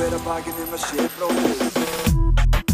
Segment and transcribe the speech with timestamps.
[0.00, 2.70] hver að bakið um að sé bróðir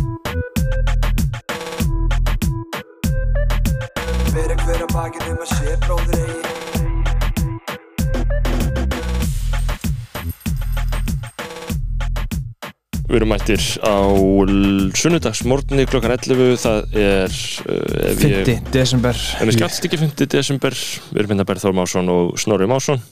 [4.36, 7.56] Bera hver að bakið um að sé bróðir eigi
[13.06, 13.96] Við erum mættir á
[14.98, 17.36] sunnudagsmorgunni klokkan 11 það er
[17.70, 18.72] uh, ég- 5.
[18.74, 20.26] desember En við skallst ekki 5.
[20.34, 20.74] desember,
[21.12, 23.02] við erum hérna Berð Þór Másson og Snorri Másson.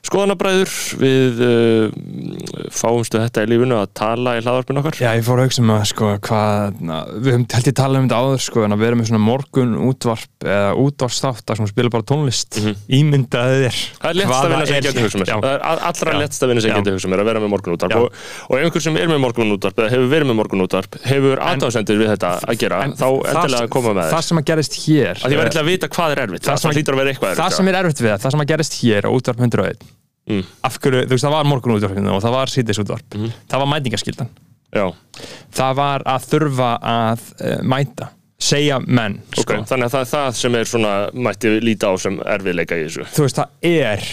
[0.00, 0.70] Skoðanabræður,
[1.00, 4.96] við uh, fáumstu þetta í lífinu að tala í hlaðarpinu okkar.
[5.00, 8.00] Já, ég fór að hugsa um að sko hvað, na, við höfum held ég talað
[8.00, 11.92] um þetta áður sko en að vera með svona morgun útvarp eða útvarpstátt að spila
[11.92, 12.74] bara tónlist Mhm.
[12.96, 15.30] ímyndaði þér Það er lettst að vinna sem ég geti hugsað mér.
[15.44, 17.92] Það er allra lettst að vinna sem geti hugsað mér að vera með morgunútvarp.
[17.92, 18.00] Já.
[18.00, 18.08] Og,
[18.50, 22.32] og einhver sem er með morgunútvarp eða hefur verið með morgunútvarp hefur aðdáðsendir við þetta
[22.48, 24.10] að gera, þá endilega koma með þér.
[24.26, 24.40] sem
[27.30, 27.36] er.
[27.36, 27.80] Það sem- að sem er
[28.30, 30.44] sem gerist hér á útvarp 101 Mm.
[30.62, 33.30] af hverju, þú veist það var morgun útvarpinu og það var síðis útvarp Mhm.
[33.50, 34.28] það var mætingaskildan
[34.70, 34.84] Já,
[35.56, 39.52] það var að þurfa að uh, mæta segja menn sko.
[39.68, 43.04] Þannig að það er það sem er svona, mætti líta á sem erfiðleika í þessu.
[43.16, 44.04] þú veist það er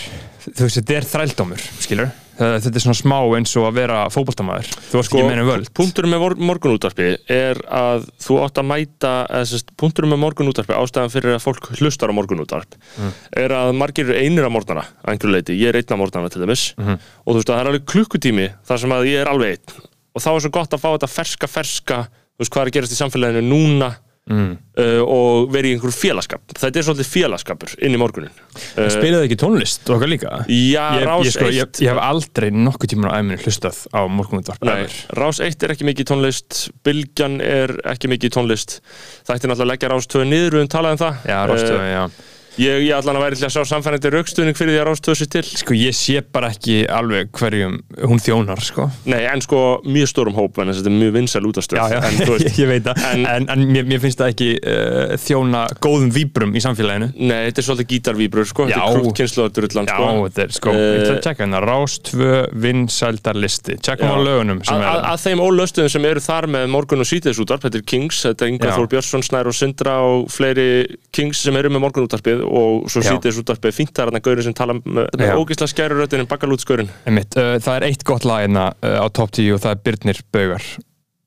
[0.48, 4.68] þú veist þetta er þrældómur skilur þetta er svona smá eins og að vera fótboltamaður.
[4.92, 5.72] Þú veist Sko, ekki meina völd.
[5.74, 9.14] punkturinn með morgunútvarpi er að þú átt að mæta
[9.50, 13.12] sest, punkturinn með morgunútvarpi, ástæðan fyrir að fólk hlustar á morgunútvarp Mm.
[13.38, 16.30] er að margir eru einir á morgnana að einhverju leiti, ég er einn á morgnana
[16.30, 16.74] til dæmis.
[16.78, 17.00] Mhm.
[17.26, 19.82] og þú veist að það er alveg klukkutími þar sem að ég er alveg einn.
[20.16, 22.76] Og þá er svo gott að fá þetta ferska ferska þú veist hvað er að
[22.78, 23.96] gerast í samfélaginu núna
[24.30, 24.52] mm.
[24.78, 26.44] uh, og vera í einhverju félagskap.
[26.54, 28.34] Þetta er svolítið félagskapur inn í morgunin.
[28.76, 30.40] Uh, spilaðu ekki tónlist okkar líka?
[30.52, 33.84] Já, ég, Rás ég, sko, 1 ég, ég hef aldrei nokkuð tíma á æminu hlustað
[33.92, 34.98] á ever.
[35.18, 38.80] Rás 1 er ekki mikið tónlist Bylgjan er ekki mikið tónlist.
[39.28, 41.22] Það ætti náttúrulega að leggja Rás 2 niður við höfum talað um það.
[41.28, 44.74] Já, rástu, Eh, já Ég, ég allan að væri til að sjá samfærandi raukstuðning fyrir
[44.74, 45.42] því að Rás 2 sér til.
[45.62, 47.76] Sko ég sé bara ekki alveg hverjum
[48.10, 48.88] hún þjónar sko.
[49.06, 52.58] Nei, en sko mjög stórum hóp en þetta er mjög vinsæl útastöð en, þú veist,
[52.58, 53.04] ég veit það.
[53.12, 57.12] en, en- en, mér, mér finnst það ekki uh, þjóna góðum víbrum í samfélaginu.
[57.20, 58.66] Nei, þetta er svolítið gítarvíbrur sko.
[58.72, 58.88] Þetta Já.
[58.90, 61.62] er krútt kynnslóðadurullan Já, sko þetta er sko, Eh, ég ætla að tjekka hérna.
[61.68, 62.34] Rás 2
[62.66, 63.78] vinsældarlisti.
[63.86, 64.18] Tjekkum Já.
[64.18, 67.82] á lögunum sem er að þeim ólöstuðum sem eru þar með morgun og sítiðsútarp, þetta
[67.82, 68.76] er Kings, þetta er Inga Já.
[68.80, 70.68] Þór Björnsson, Snær og Sindra og fleiri
[71.14, 73.12] Kings sem eru með morgunútarpið og svo Já.
[73.14, 75.36] sítiðsútarpið fínt það er þarna gaurin sem tala með, með Já.
[75.38, 79.34] ógislega skæru röddinn bakalútsgaurin Einmitt, uh, Það er eitt gott lag hérna uh, á top
[79.36, 80.70] 10 og það er Birnir Baugar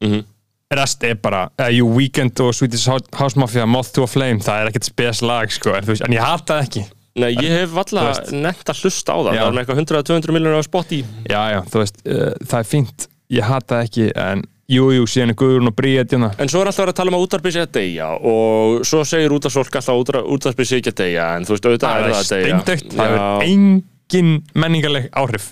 [0.04, 0.28] mm
[0.70, 2.86] Rest er bara, uh, jú, Weekend og Swedish
[3.18, 6.14] House Mafia, Moth to a Flame það er ekkert spes lag, sko, en, veist, en
[6.14, 6.84] ég hata það ekki
[7.18, 8.30] Nei, ég hef veist.
[8.30, 9.40] nefnt að hlusta á það Já.
[9.40, 12.60] Það er með eitthvað 100-200 miljonar á spot í Já, já, þú veist, uh, það
[12.60, 16.30] er fínt ég hata það ekki, en jú, jú, síðan er Guðrún og Bríet, hérna.
[16.40, 19.34] En svo er alltaf að tala um að útarpið sé að deyja og svo segir
[19.34, 22.12] útarsfólk alltaf að útarpið sé ekki að deyja en þú veist, auðvitað það er er
[22.12, 22.82] það að deyja.
[22.94, 23.24] það Já.
[23.24, 25.44] er engin menningarleg áhrif.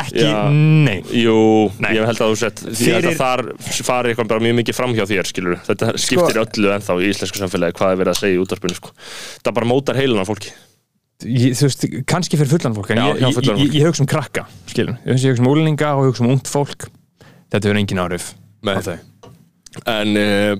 [0.00, 0.36] Ekki Já.
[0.52, 1.34] nein Jú,
[1.84, 1.90] Nei.
[1.98, 3.42] ég held að þú sett því Fyrir- að þar
[3.88, 7.42] fari eitthvað bara mjög mikið fram hjá þér skilur þetta skiptir öllu ennþá í íslensku
[7.42, 8.94] samfélagi hvað er verið að segja í útarpinu sko.
[9.44, 10.52] það bara mótar heilun af fólki.
[11.24, 14.08] Ég, þú veist, kannski fyrir fullan fólk en Já, ég, ég, ég, ég hugsa um
[14.08, 16.88] krakka skilur, ég hugsa um úlinga og ég hugsa um ungt fólk.
[17.52, 18.32] Þetta hefur engin áhrif
[18.66, 18.98] Nei.
[19.94, 20.52] en, uh,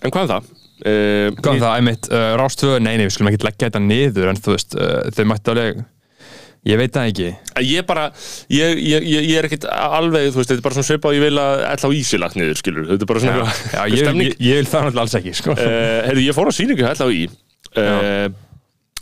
[0.00, 0.50] en hvað er það?
[0.80, 4.30] Uh, Hvað er það, einmitt, uh, Rástvö, nei, nei, við skulum ekki leggja þetta niður
[4.30, 4.76] en þú veist,
[5.16, 5.82] þau mættu alveg
[6.68, 7.28] ég veit það ekki.
[7.64, 8.06] Ég bara,
[8.52, 11.40] ég, ég, ég er ekkit alveg, veist, þetta er bara svona svipað og ég vil
[11.40, 14.86] að ætla á ísilagt niður, skilur, þetta er bara svona Já, já ég, vil það
[14.88, 15.56] náttúrulega alls ekki sko.
[15.60, 17.22] Heyrðu, ég fór á sýningu ætla á í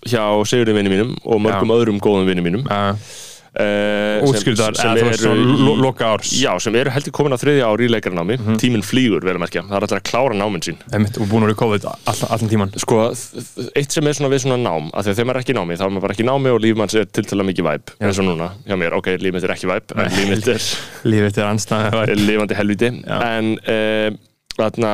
[0.06, 2.66] hjá Sigurði vinni mínum og mörgum öðrum góðum vinni mínum.
[2.70, 2.94] Uh,
[3.58, 6.30] uh, útskildar, eða svona lo- loka árs.
[6.38, 8.38] Já, sem eru heldur komin á þriðja ár í leikarnámi.
[8.38, 8.58] Mhm.
[8.62, 10.78] tíminn flýgur, vel að merkja, það er alltaf að klára náminn sín.
[11.20, 13.00] Og búin að vera COVID all, allan tíman Sko,
[13.74, 15.84] eitt sem er svona við svona nám að þegar maður er ekki í námi, þá
[15.88, 18.28] er maður bara ekki í námi og líf manns er tiltala mikið væp, eins og
[18.30, 18.50] núna.
[18.68, 22.54] Hjá mér, ok, líf mitt er ekki væp, en líf mitt er anstæða er lifandi
[22.58, 23.18] helviti Já.
[23.38, 24.10] en uh,
[24.58, 24.92] þarna,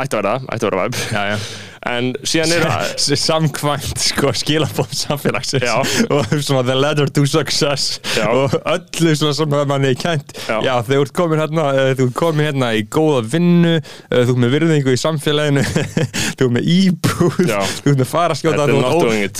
[0.00, 1.38] ætti að vera ætti að vera væp já, já
[1.88, 2.64] en síðan er
[2.98, 5.78] S- samkvæmt sko skilabóð samfélagsins Já.
[6.12, 8.26] og svona the letter to success Já.
[8.28, 10.58] og öllu svona sem manni er kænt Já.
[10.60, 14.20] já, þegar þú ert komin hérna eh, þú ert komin hérna í góða vinnu eh,
[14.20, 15.64] þú ert með virðingu í samfélaginu
[16.36, 18.68] þú ert með íbúð þú ert með faraskjóta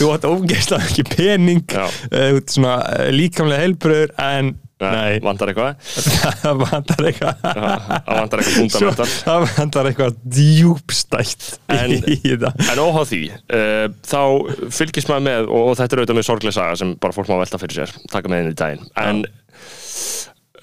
[0.01, 2.79] þú ert ógeðslega ekki pening eh, þú ert svona
[3.13, 5.81] líkamlega heilbröður en nei, vantar eitthvað?
[6.43, 7.43] Það vantar eitthvað.
[7.45, 11.97] Það vantar eitthvað fundamental það vantar eitthvað djúbstætt En-
[12.73, 13.21] En óháð því,
[13.57, 14.21] uh, þá
[14.81, 17.37] fylgist maður með, og, og þetta er auðvitað með sorglega saga sem bara fólk má
[17.43, 19.23] velta fyrir sér, taka með inn í daginn, en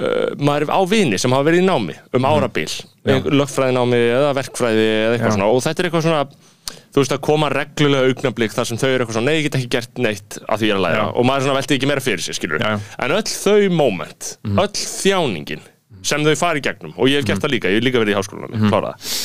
[0.02, 2.68] uh, maður er á vini sem hafa verið í námi um árabil,
[3.08, 3.18] Já.
[3.24, 5.36] lögfræðinámi eða verkfræði eða eitthvað Já.
[5.38, 6.24] svona, og þetta er eitthvað svona,
[6.68, 9.58] þú veist að koma reglulega augnablík þar sem þau eru eitthvað svona, nei, ég get
[9.60, 11.08] ekki gert neitt að því ég er að læra, Já.
[11.14, 12.76] og maður svona velti ekki meira fyrir sér, skilur, Já,
[13.06, 15.66] en öll þau moment, öll þjáningin
[16.08, 18.16] sem þau fara í gegnum og ég hef gert það líka, ég hef líka verið
[18.16, 19.18] í háskólanum mm klára það,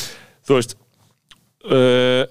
[0.47, 0.75] þú veist
[1.71, 2.23] uh,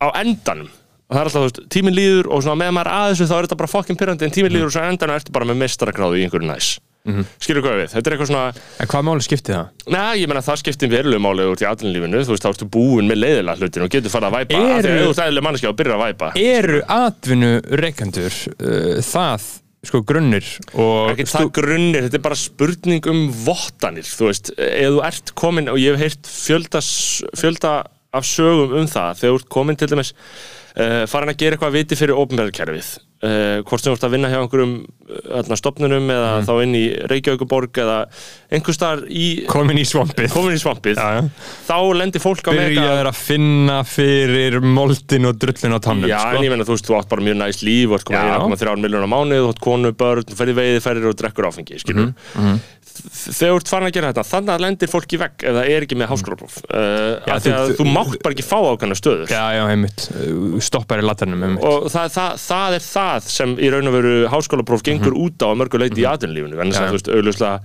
[0.00, 0.70] á endanum
[1.10, 3.46] það er alltaf, þú veist, tíminn líður og svona meðan maður að þessu þá er
[3.48, 6.24] þetta bara fucking pyrrandi en tíminn líður og svo endanum ertu bara með mestarakráðu í
[6.26, 6.70] einhverju næs
[7.04, 8.44] mm skilur hvað við, þetta er eitthvað svona
[8.80, 9.66] En hvað máli skipti það?
[9.92, 13.10] Nei, ég meina það skiptir verulegu máli út í atvinnulífinu, þú veist, þá ertu búin
[13.10, 15.72] með leiðilega hlutin og getur farið að væpa, Eru- að ef þú ert eðlileg manneskja
[15.74, 16.30] og byrjar að væpa.
[16.40, 17.50] Eru atvinnu
[17.82, 19.46] reikandur uh, það,
[19.84, 20.48] sko, grunnir
[20.80, 25.34] og ekki það grunnir, þetta er bara spurning um vottanir, þú veist, ef þú ert
[25.44, 26.80] komin, og ég hef heyrt fjölda,
[27.36, 27.74] fjölda
[28.14, 31.76] af sögum um það, þegar þú ert komin til dæmis uh, farin að gera eitthvað
[31.76, 36.30] viti fyrir opinberðkerfið, uh, hvort sem þú ert að vinna hjá einhverjum uh, stopnunum eða
[36.34, 36.46] Mm.
[36.48, 37.96] þá inn í Reykjavíkuborg eða
[38.52, 41.22] einhver staðar í komin í svampið komin í svampið, Já, já.
[41.68, 46.18] þá lendir fólk á mega Byrjaður að finna fyrir moldin og drullin á tannum Já,
[46.20, 46.36] sko.
[46.38, 48.38] en ég meina, þú veist, þú átt bara mjög næst líf og ert komin Já.
[48.44, 52.14] 1,3 miljónar mánuð, þú átt konu, börn, þú ferði veiði, ferðir og drekkur áfengi, skilur
[52.34, 52.58] Mhm,
[52.94, 55.82] Þegar þú ert farin að gera þetta, þannig að lendir fólk í vegg það er
[55.86, 59.40] ekki með háskólapróf uh, þú- þú- þú mátt bara ekki fá ákvæmna stöður Já,
[63.14, 66.60] það, sem í raun og veru háskólapróf gengur út á að mörgu leiti í atvinnulífinu
[66.60, 66.84] en þess Mhm.
[66.84, 66.90] Að já.
[66.90, 67.60] þú veist, augljóslega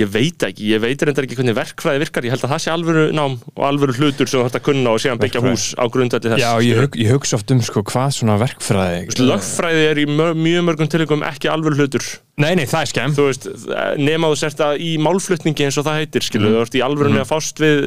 [0.00, 2.70] ég veit ekki, ég veit reyndar ekki hvernig verkfræði virkar ég held að það sé
[2.72, 5.56] alvöru nám og alvöru hlutur sem þú þarft að kunna og síðan byggja Verkfræði.
[5.56, 9.26] hús á grundvelli þess Já, ég, hug, ég hugsa oft um sko, hvað svona verkfræði
[9.26, 12.04] lögfræði er í mjög, mjög mörgum tilökum ekki alvöru hlutur
[12.36, 13.46] Nei, nei, það er skemm þú veist,
[13.96, 17.20] nema þú sért að í málflutningi eins og það heitir, skilu, þú ert í alvörunni
[17.22, 17.86] að fást við,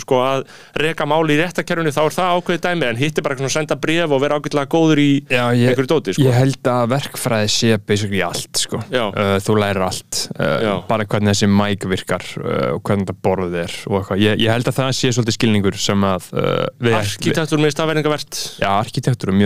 [0.00, 0.46] sko, að
[0.80, 2.86] reka máli í réttakerfinu, þá er það ákveðið dæmi.
[2.88, 6.14] En hitt er bara svona að senda bref og vera ágætlega góður í einhverju dóti,
[6.16, 6.24] sko.
[6.24, 8.80] ég held að verkfræði sé basically allt sko.
[8.80, 10.22] Uh, þú lærir allt.
[10.38, 14.24] Uh, bara hvernig þessi mæk virkar uh, og hvernig þetta borðið er og eitthvað.
[14.24, 16.48] Ég, ég held að það sé svolítið skilningur sem að uh,
[16.80, 19.36] við, við, Arkitektur með stafverðingavert Já, arkitektur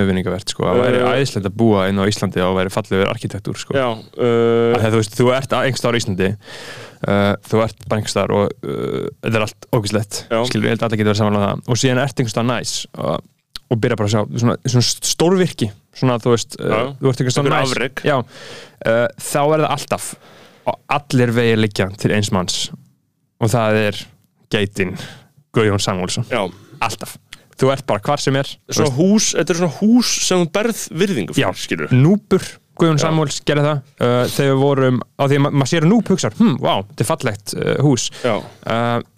[4.36, 8.52] uh, Þegar þú veist, þú ert einhverstaðar á Íslandi uh, þú ert bara einhverstaðar og
[8.66, 10.38] uh, þetta er allt ógislegt Já.
[10.50, 11.64] skilur, ég held að allir getur verið samanlega það.
[11.72, 13.28] Og síðan ert einhverstaðar næs og,
[13.66, 15.70] og byrja bara að sjá svona, svona stórvirki.
[15.96, 17.70] Svona þú veist, uh, þú ert Einhver næs.
[17.76, 18.04] afrek.
[18.06, 18.16] Já,
[18.86, 20.10] þá er það alltaf
[20.66, 22.58] og allir vegið liggja til eins manns.
[23.42, 24.00] Og það er
[24.52, 24.96] geitin
[25.56, 26.42] Guðjón Samuelsson, já.
[26.84, 27.16] Alltaf.
[27.56, 31.36] Þú ert bara hvar sem er Svona hús, þetta er svona hús sem berð virðingu
[31.36, 32.44] fyrir, skilur Núpur,
[32.76, 33.04] Guðjón Já.
[33.06, 36.10] Samuels gerði það uh, þegar við vorum, á því að ma maður sér að Núp
[36.14, 38.40] hugsar, hm, vá, þetta er fallegt uh, hús uh,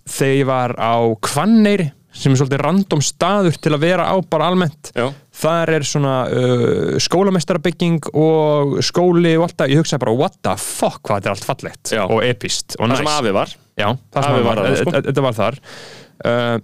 [0.08, 0.94] þegar ég var á
[1.28, 1.88] Hvanneyri
[2.18, 5.04] sem er svolítið random staður til að vera á bara almennt já,
[5.38, 10.54] þar er svona uh, skólamestarabygging og skóli og allt það, ég hugsaði bara what the
[10.58, 12.02] fuck hvað þetta er allt fallegt Já.
[12.08, 13.20] og epist og það sem nice.
[13.20, 14.94] afi var Já, það sem Afi var var, það, sko.
[14.98, 16.56] þetta- var þar uh,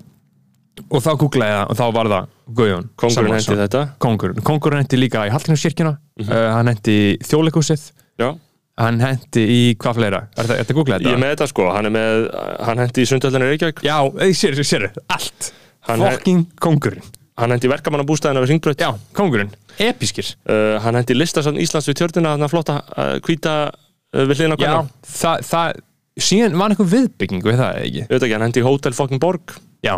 [0.90, 3.82] og þá googlaði það og þá var það Guðjón Kongurinn hendi þetta?
[4.04, 6.30] Kongurinn, kongurinn hendi líka í Hallgrímskirkjuna Mhm.
[6.30, 7.84] uh, hann hendi í þjóðleikúsið
[8.22, 8.28] Já,
[8.78, 10.20] hann hendi í hvað fleira?
[10.36, 10.76] Er þetta, þetta?
[10.78, 11.22] Googlað ég er þetta?
[11.24, 12.26] með þetta sko, hann með
[12.68, 13.82] hann hendi í Sundhöllinni Reykjavík.
[13.86, 15.52] Já, ég sér, sér, allt.
[15.88, 17.02] Hann fucking kongurinn
[17.38, 19.50] hann hendi í verkamannabústæðina við Ringbröð Já, kongurinn,
[19.82, 20.28] episkir.
[20.46, 24.38] Uh, hann hendi í listasafn Íslands við tjörnina þannig að flotta uh, hvíta uh, við
[24.38, 25.80] hliðina Já, það, það
[26.22, 28.02] síðan var einhver viðbygging við það, ekki?
[28.04, 29.56] Ég veit ekki, hann hendi í Hotel fucking Borg.
[29.82, 29.96] Já,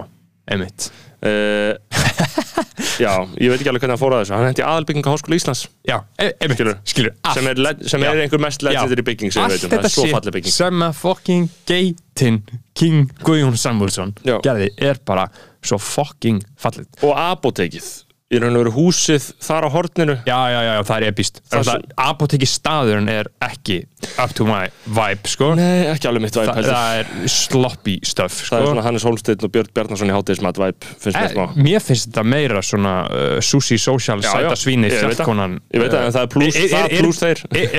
[0.51, 0.91] einmitt.
[1.27, 1.75] Uh,
[3.01, 4.35] Já, ég veit ekki alveg hvernig hann fór að þessu.
[4.37, 5.63] Hann hendi í aðalbygging á Háskóla Íslands.
[5.89, 6.77] Já, e- einmitt, Skilur.
[6.89, 8.23] skilur, sem er, le- sem er Já.
[8.27, 10.55] einhver mest legendary bygging sem við allt veitum, það þetta er svo shit falleg bygging.
[10.57, 12.39] sem að fucking geitin
[12.77, 14.37] King Guðjón Samuelsson Já.
[14.45, 15.27] gerði er bara
[15.67, 17.89] svo fucking fallið og apotekið
[18.27, 22.49] í raun og veru húsið þar á horninu Já, já, já, það er er Apoteki
[22.51, 23.77] staðurinn er ekki
[24.19, 28.41] up to my vibe, sko Nei, ekki alveg mitt væp Þa, Það er sloppy stuff,
[28.41, 31.37] Það er sko svona Hannes Holmsteinn og Björn Bjarnason í hátíðismat væp finnst mér Eh,
[31.37, 34.35] smá Mér finnst þetta meira svona uh, sushi social Já, já.
[34.51, 35.15] sæta svíni Ég veit það.
[35.21, 37.45] fjallkonan Ég veit en það er plús- það plús þeir.
[37.55, 37.71] Er,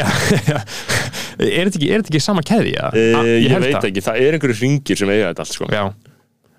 [1.43, 2.71] er, þetta ekki, sama keði?
[2.77, 2.87] Ja?
[2.95, 5.67] uh, Ég veit ekki, það er einhverju ringir sem eiga þetta allt sko.
[5.75, 5.83] Já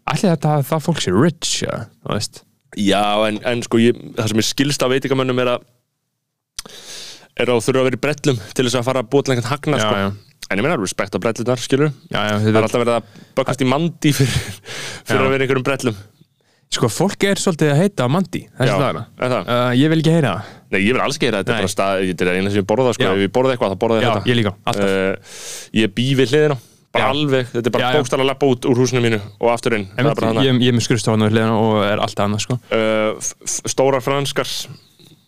[0.08, 2.42] Ætli þetta að það fólk sé rich, já, þú veist
[2.76, 5.62] Já, en, en sko ég, það sem er skilst af veitingamönnum er að
[7.38, 9.52] er að þurfa að vera í brellum til þess að fara að búa til einhvern
[9.52, 9.94] hagna sko.
[10.02, 10.08] já.
[10.48, 13.60] En ég meina, respekt á brellunar, skilur Já, já, Það er alltaf verið að bökast
[13.64, 14.38] í mandi fyrir,
[15.04, 15.98] fyrir að vera einhverjum brellum.
[16.72, 19.50] Sko, fólk er svolítið að heita mandi þessi er það?
[19.52, 20.54] uh, Ég vil ekki heyra það.
[20.72, 21.64] Nei, ég vil alls gera þetta, þetta er Nei.
[21.68, 23.12] bara stað, þetta er eina sem ég borða sko, Já.
[23.16, 24.28] ef ég borða eitthvað, þá borða ég þetta.
[24.28, 24.90] ég líka, alltaf.
[24.92, 25.38] Uh,
[25.80, 26.58] Ég bý við hliðina,
[26.96, 29.88] bara alveg þetta er bara bókstæla að lappa út úr húsinu mínu og aftur inn,
[29.92, 32.60] ég, ég er með skurðstofan á hliðina og er alltaf annað, sko.
[32.72, 33.32] Uh,
[33.68, 34.48] Stórar franskar.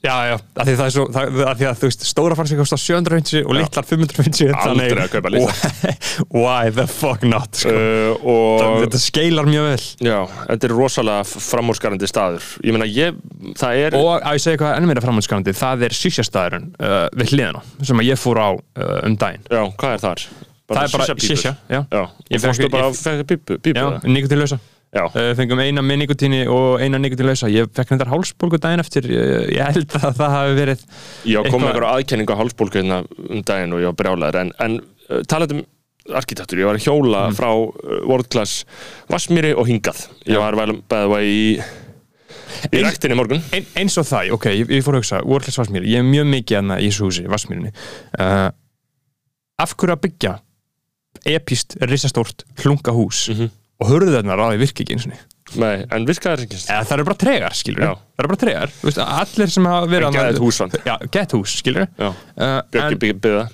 [0.01, 2.57] Já, já, af því það er svo, það, að því að þú veist, stóra farsi
[2.57, 5.59] kostar 750 og litlar 550 Aldrei að kaupa litlar.
[6.41, 7.75] Why the fuck not, sko?
[8.17, 9.85] Uh, Þetta skeilar mjög vel.
[10.09, 10.17] Já,
[10.49, 12.49] þetta er rosalega f- framúrskarandi staður.
[12.65, 13.21] Ég meina, ég,
[13.61, 17.35] það er Og að ég segja hvað enn meira framhanskarandi, það er sísjastæðurinn uh, við
[17.37, 19.45] hliðina sem að ég fór á uh, um daginn.
[19.53, 20.25] Já, hvað er þar?
[20.71, 21.07] Það er bara
[21.71, 21.81] já.
[21.91, 23.87] Já, Ég fórstu bara að pípu, pípu Já,
[24.91, 29.07] Já, uh, Fengum eina með nikotíni og eina nikotínlausa Ég fekk hendar hálsbólgu daginn eftir.
[29.07, 30.87] Ég, held að það hafi verið
[31.31, 34.51] ég kom með einhverja aðkenningu á hálsbólgu hérna um daginn og ég var brjálæður en,
[34.67, 35.69] en uh, talandi um
[36.17, 37.37] arkitektur, ég var að hjóla Mm.
[37.39, 38.65] frá uh, World Class
[39.13, 40.09] Vassmýri og hingað.
[40.27, 41.39] Ég var vel beðið í
[42.75, 43.43] í rektinni morgun.
[43.55, 46.27] ein, eins og það, ok, ég, ég fór að hugsa Worldless Vassmýri, ég er mjög
[46.35, 47.71] mikið hana í þessu húsi Vassmýrinni
[48.19, 48.49] uh,
[49.61, 50.35] Af hverju að byggja
[51.27, 53.29] epíst, risastórt, hlunga hús.
[53.33, 53.51] Mhm.
[53.81, 55.13] og hörðuðarnar á því virki ekki eins og
[55.59, 57.93] Nei, en virkaði ekki eða það eru bara tregar, skilur Já.
[57.97, 60.77] það eru bara tregar, Þú veist, allir sem hafa verið En geðveikt hús samt.
[60.87, 63.47] já, gett hús, skilur Já, uh, Björki byggða,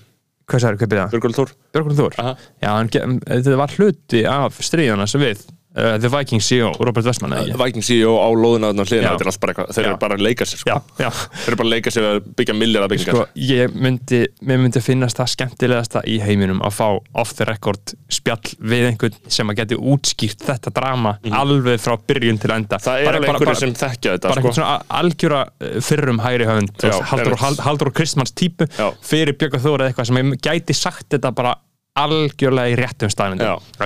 [0.50, 1.06] hvað sagði, hvað byrða?
[1.14, 1.52] Björgul Þór.
[1.72, 2.18] Björgur Þór.
[2.60, 5.46] Já, en, þetta var hluti af stríðana sem við
[5.76, 7.56] uh, The Viking CEO, Robert Westman ekki?
[7.60, 8.86] Viking CEO á hliðina, Já.
[8.88, 10.72] þetta er allt bara eitthvað þeir eru bara að leika sér sko.
[10.72, 14.22] já, já þeir eru bara að leika sér að byggja milljarða byggingar Sko, ég myndi,
[14.48, 16.86] mér myndi finnast það skemmtilegasta í heiminum að fá
[17.22, 22.40] off the record spjall við einhvern sem að geti útskýrt þetta drama alveg frá byrjun
[22.42, 24.42] til enda það er alveg einhverju sem þekkja þetta bara sko.
[24.42, 27.60] einhvern svona algjöra uh, fyrrum hægri höfund einmitt.
[27.66, 28.68] Halldór Kristmanns típu
[29.04, 31.54] fyrir Björg Þór eða eitthvað sem gæti sagt þetta bara
[31.96, 33.10] algjörlega í réttum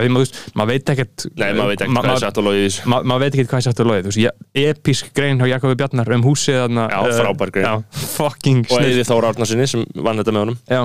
[0.05, 2.47] því maður, maður veit ekkert Nei, maður veit ekki ma- hvað er satt og
[3.85, 4.09] er loðið
[4.65, 7.67] episk grein hjá Jakobi Bjarnar um húsið þarna, Já, uh, frábær grein.
[7.71, 10.59] já, fucking og Eði Þóra Árnarsinni sem vann þetta með honum.
[10.71, 10.83] Já,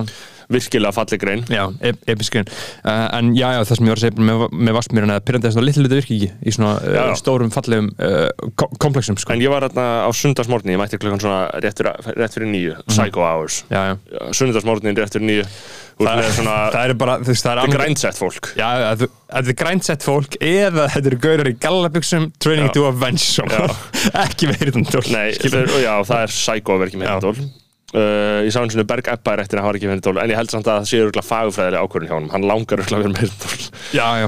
[0.51, 1.45] virkilega falleg grein.
[1.51, 2.49] Já, ep episk grein.
[2.83, 5.53] Uh, en já, já, það sem ég var að segja með, með vassmýruna að pyrrandi
[5.55, 9.33] svona litlu litur virki ekki í svona uh, stórum fallegum uh, ko komplexum sko.
[9.35, 11.81] en ég var þarna á sundagsmórni ég mætti klokkan svona rétt
[12.35, 13.63] fyrir, nýju Psycho Hours.
[14.35, 15.49] Sundagsmórnin rétt fyrir nýju
[16.03, 18.49] með svona það er bara, þú veist, það er þetta er græntsett fólk.
[18.59, 22.73] Já, þetta er græntsett fólk eða þetta eru gaurar í gallabuxum training Já.
[22.75, 23.45] to avenge
[24.25, 27.45] ekki veirindól Nei, þeir, já, það er Psycho ekki með Já.
[27.93, 30.29] Uh, ég sá eins og Berg Ebba er eftir að hafa ekki með hendól en
[30.33, 32.31] ég held samt að það sé örgulega fagufræðilega ákvörðin hjá honum.
[32.33, 33.55] Hann langar örgulega að vera með hendól
[33.93, 34.27] já, já,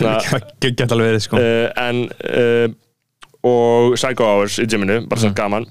[0.00, 0.42] Þarna-
[0.80, 1.40] gett alveg verið sko.
[1.40, 2.68] uh, en uh,
[3.46, 5.26] og Psycho Hours í gyminu, bara Mhm.
[5.28, 5.66] svo gaman.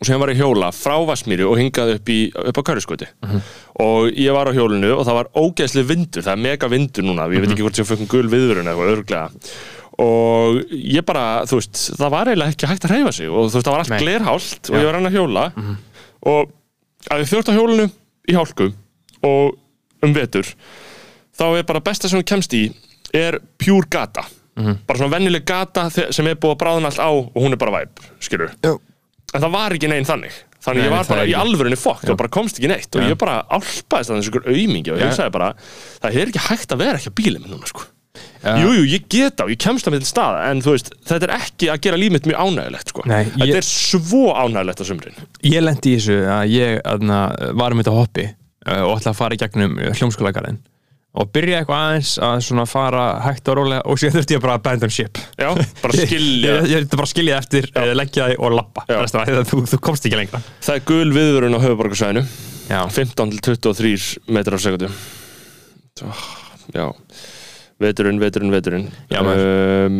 [0.00, 3.40] Og sem var ég hjóla frá Vassmýri og hingað upp, í, upp á Körðskoti Mhm.
[3.80, 7.28] og ég var á hjólinu og það var ógeðslega vindur, það er mega vindur núna
[7.28, 7.52] ég veit Mhm.
[7.54, 9.30] ekki hvort ég fekk um gul viðurinn eða örglega
[9.98, 12.90] og ég bara, þú veist, það var eiginlega ekki hægt að
[16.30, 16.52] og
[17.12, 17.86] að þjórt á hjólinu
[18.30, 18.70] í hálku
[19.24, 19.58] og
[20.04, 20.48] um vetur
[21.34, 22.64] þá er bara besta sem þú kemst í
[23.14, 24.24] er pure gata.
[24.54, 27.80] Bara svona vennileg gata sem er búið að bráðna allt á og hún er bara
[27.80, 28.74] væp, skilur Já.
[29.34, 30.36] en það var ekki neinn þannig.
[30.64, 32.88] Þannig Nei, ég var bara í alvörunni fokkt og bara komst ekki neitt.
[32.94, 33.10] Og Já.
[33.10, 35.50] ég bara álpaðist að þessu ykkur aumingi og ég hugsaði bara,
[36.00, 37.84] það er ekki hægt að vera ekki að bílið minn núna sko
[38.44, 38.54] Já.
[38.60, 41.70] Jú, ég get á, ég kemst með til staða en þú veist, þetta er ekki
[41.72, 43.02] að gera líf mitt mjög ánægilegt sko.
[43.10, 45.16] Nei, þetta ég- er svo ánægilegt á sumrin.
[45.48, 47.22] Ég lendi í þessu að ég aðna,
[47.58, 50.60] var um þetta hoppi uh, og ætla að fara í gegnum hljómskólagarinn
[51.14, 54.54] og byrja eitthvað aðeins að svona fara hægt og rólega og síðan þurfti ég bara
[54.56, 55.18] að abandon ship.
[55.38, 55.50] Já,
[55.82, 56.54] bara skilja.
[56.66, 58.98] ég, þurfti bara að skilja eftir, uh, leggja þig og lappa Já.
[59.04, 60.42] Að þú, þú komst ekki lengra.
[60.60, 62.24] Það er gul viðvörun á höfuborgarsvæðinu
[62.70, 64.90] já, 15 til 23 metrar á sekundu
[66.74, 66.86] Já
[67.84, 69.98] Veturinn, veturinn, veturinn Já, um,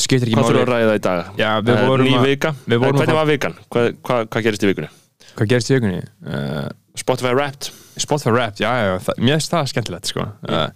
[0.00, 1.30] skiptir ekki Hvað þurfum máli við að ræða í dag?
[1.40, 3.54] Já, við Eh, vorum Ný vika við vorum Eh, Hvernig var vikan?
[3.70, 4.90] Hvað, hvað, hvað gerist í vikunni?
[5.34, 6.02] hvað gerist í vikunni?
[6.26, 6.68] Uh,
[7.00, 10.26] Spotify Wrapped Spotify Wrapped, já, já, það, mér finnst það skemmtilegt sko.
[10.50, 10.68] uh,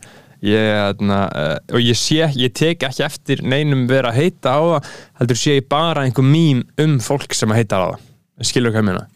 [0.46, 4.60] ég, þarna, uh, og ég sé, ég tek ekki eftir neinum vera að heita á
[4.62, 4.90] það
[5.20, 7.86] heldur sé ég bara einhver mím um fólk sem að heita á
[8.38, 9.06] það skilur hvað ég meina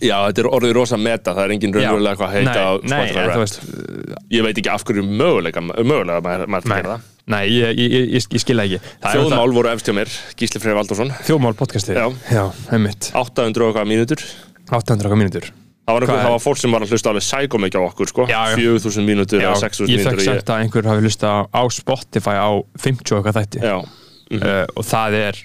[0.00, 3.24] Já, þetta er orðið rosa meta Það er engin raunverulega hvað að heita á Spotify
[3.28, 7.08] Wrapped Ég veit ekki af hverju mögulega maður gera það.
[7.30, 10.62] Nei ég, ég, ég, ég, ég skil það ekki Þjóðmál voru efst hjá mér Gísli
[10.62, 12.00] Freyr Valdursson Þjóðmál podcastið.
[12.00, 12.06] Já.
[12.32, 12.44] já
[12.74, 13.10] einmitt.
[13.14, 14.24] 800 og eitthvað mínútur.
[14.70, 15.50] 800 okkar mínútur.
[15.90, 17.80] Það var, einhver, Hvað er- það var fólk sem var að hlusta alveg sækó mikið
[17.80, 18.26] á okkur sko.
[18.30, 18.56] Já, já.
[18.60, 22.50] 4000 mínútur Já, eða 6000 ég fekk sagt að einhver hafi hlusta á Spotify á
[22.78, 23.62] 50 okkar þætti.
[23.64, 25.40] Já, uh, og það er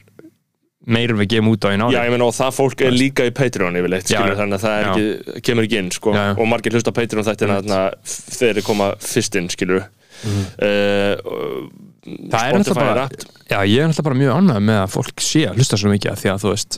[0.85, 3.25] meirum við gefum út á einu ári Já, ég meina og það fólk er líka
[3.25, 6.33] í Patreon yfirleitt, skilur, þannig að það er ekki, kemur ekki inn, sko, Já, já.
[6.37, 9.87] og margir hlusta Patreon þættina þarna þegar þeir koma fyrst inn, skilur.
[10.25, 10.45] Mhm.
[10.61, 13.07] uh, Það er náttúrulega bara,
[13.49, 16.11] já, ég er náttúrulega bara mjög ánægð með að fólk sé að hlusta svo mikið
[16.11, 16.77] af því að þú veist,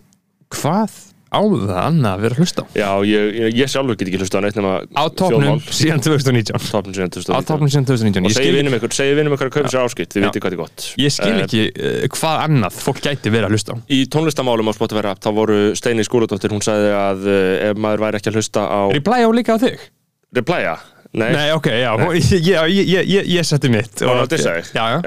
[0.56, 0.94] hvað
[1.28, 2.64] á það annað að vera að hlusta?
[2.78, 6.70] Já, ég, ég, ég sjálfur get ekki hlusta á neitt nema Á topnum síðan 2019
[6.72, 9.56] Topnum síðan 2019 Á topnum síðan 2019 Og segi vinnum ykkur, segi vinnum ykkur að
[9.58, 10.28] kaupa sér áskipt, þið Já.
[10.30, 10.88] vitið hvað er gott.
[11.04, 13.78] Ég skil Eh, ekki uh, hvað annað fólk gæti verið að hlusta á.
[13.92, 18.22] Í tónlistamálum á Spotify þá voru Steini Skúladóttir, hún sagði að uh, ef maður væri
[18.22, 19.84] ekki að hlusta á Reply á líka á þig.
[20.36, 20.74] Replya,
[21.16, 21.92] Nei, Nei, ok, já,
[22.44, 24.34] já ég, ég, ég, ég setti mitt Hún að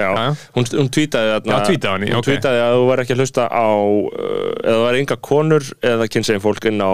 [0.01, 0.31] já, já.
[0.55, 1.35] Hún, hún tweetaði
[2.07, 2.27] í, Hún ok.
[2.29, 4.09] tweetaði að þú var ekki að hlusta á uh,
[4.63, 6.91] eða þú var enga konur eða kynsegin fólk inn á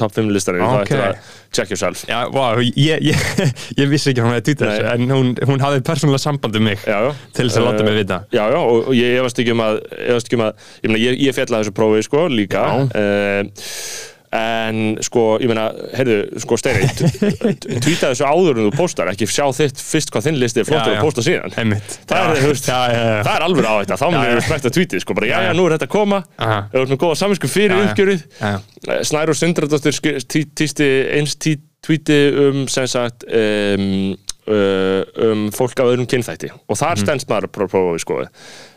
[0.00, 0.72] top 5 listanir Ok.
[0.72, 2.04] þá ættir að check yourself.
[2.08, 3.24] Já, wow, ég, ég,
[3.80, 4.76] ég vissi ekki að hún hefði tweetað Nei.
[4.78, 6.98] þessu en hún, hún hafði persónulega samband um mig Já,
[7.36, 8.20] til þess að láta mig vita.
[8.32, 11.36] Já, já, og, ég efast ekki um að efast ekki um að, ég ég, ég
[11.38, 12.64] þessu prófi sko, líka.
[12.92, 19.28] Uh, en sko, ég meina, heyrðu sko, Steini, tweetaði þessu áður en þú postar, ekki
[19.30, 21.00] sjá þitt fyrst hvað þinn listi er flottur Já, já.
[21.00, 21.96] að posta síðan Einmitt.
[22.10, 24.34] Það er, Já, þú veist, það er alveg á þetta, þá munir já.
[24.34, 27.00] við spekta tweetið, sko, bara, já, Já, nú er þetta að koma, þú ert með
[27.04, 29.00] góða saminsku fyrir Já, já.
[29.08, 31.38] Snæru Sindradóttir tísti eins
[31.84, 34.14] tweeti um, sem sagt, um,
[34.48, 36.48] um fólk af öðrum kynþætti.
[36.68, 36.80] Og Mhm.
[36.80, 38.26] þar stendst maður að prófa við skoði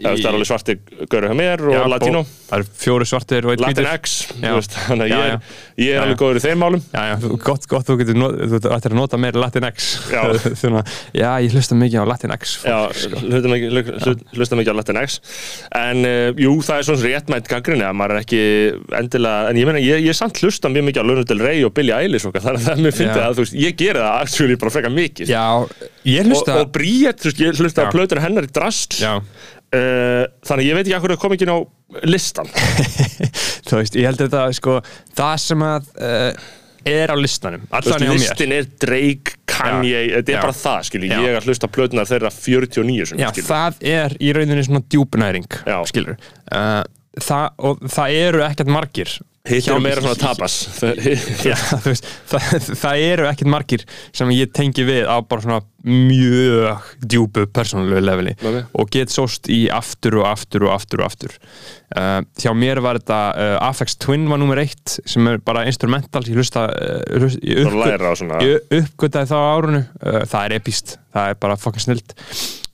[0.01, 0.75] það er alveg svarti
[1.09, 2.05] gauru hjá mér og bó-
[2.51, 3.45] Það eru fjóri svartir
[4.51, 5.37] þú veist, þannig að ég er,
[5.95, 6.81] er alveg góður í þeim málum.
[6.91, 8.17] Já, já, þú- gott, gott þú getur
[8.91, 10.21] að nota meira Latinx Já.
[10.61, 10.81] Þuna,
[11.15, 12.05] já, ég hlusta mikið á
[13.31, 13.71] hlusta mikið,
[14.03, 15.19] hlu- hlusta mikið á Latinx
[15.71, 18.41] en uh, jú, það er svona réttmætt gaggrinni að maður er ekki
[18.99, 21.73] endilega, en ég meina, ég, ég samt hlusta mjög mikið á Luna Del Rey og
[21.73, 24.19] Billie Eilish þannig að það er mér fyndið að ég geri það
[26.07, 27.91] ég og, hlusta og Bríett, þú veist, ég hlusta á Já.
[27.95, 31.53] plötur hennar í drast uh, þannig að ég veit ekki hvað það kom ekki inn
[31.55, 31.59] á
[32.07, 32.49] listan
[33.67, 34.79] þú veist, ég held að þetta, sko
[35.17, 36.49] Það sem að uh,
[36.91, 38.23] er á listanum Allan veist, hjá mér.
[38.23, 42.09] listin er Drake, Kanye þetta er bara það, skilji, ég er að hlusta á plötunar
[42.09, 45.77] þeirra 49 sem Já, það er í rauninni svona djúpnæring Já.
[45.91, 46.81] skilur uh,
[47.19, 49.17] það, og það eru ekkert margir
[49.49, 50.55] hitt hjá- er meira svona tapas.
[51.49, 56.83] Já, veist, það, það eru ekkert margir sem ég tengi við á bara svona mjög
[57.09, 58.59] djúpu persónulegu leveli Ok.
[58.77, 61.33] og get sóst í aftur og aftur og aftur og aftur.
[61.89, 66.21] Uh, hjá mér var þetta uh, Afex Twin var nummer eitt sem er bara instrumental
[66.29, 71.33] ég hlusta, uh, hlust, ég ég uppgötaði það á árunu uh, það er epist, það
[71.33, 72.13] er bara fucking snilt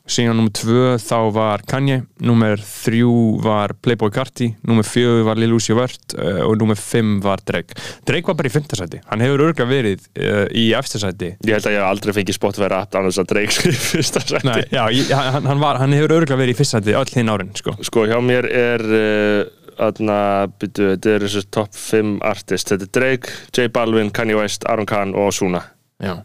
[0.07, 3.11] síðan nummer tvö þá var Kanye, nummer þrjú
[3.43, 7.77] var Playboy Carti, nummer fjögur var Lil Uzi Vert uh, og nummer fimm var Drake.
[8.07, 11.77] Drake var bara í fymtasæti hann hefur örgulega verið uh, í eftirsæti ég held að
[11.77, 14.47] ég aldrei fengið Spotify rap annars að Drake skrif fyrsta sæti.
[14.47, 17.53] Nei, já, ég, hann, hann, var, hann hefur örgulega verið í fyrstsæti öll hinn árin,
[17.57, 17.77] sko.
[17.87, 22.93] sko, hjá mér er uh, Aðna, byrju, þetta er þessu top 5 artist, þetta er
[22.97, 25.61] Drake, J Balvin, Kanye West, Aron Khan og Osuna
[26.01, 26.21] Já.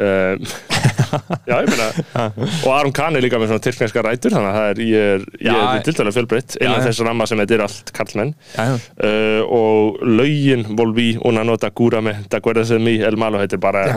[0.00, 0.46] Um,
[1.50, 1.88] Já, ég meina
[2.64, 5.50] og Aron Khan er líka með svona tyrkneska rætur þannig að er, ég er, ég
[5.50, 6.86] Já, er til dæla fjölbreytt innan já.
[6.88, 8.74] þess ramma sem þetta er allt kallmenn Já, já.
[9.04, 13.86] uh, og laugin Volví, Una Nota, Gúrame Da Guerdas de Mi, El Malo heitir bara
[13.88, 13.96] Já.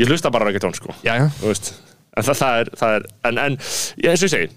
[0.00, 1.28] ég hlusta bara sko Já, já.
[1.40, 1.74] þú veist
[2.18, 4.48] en það, það er, það er en, en eins og ég segi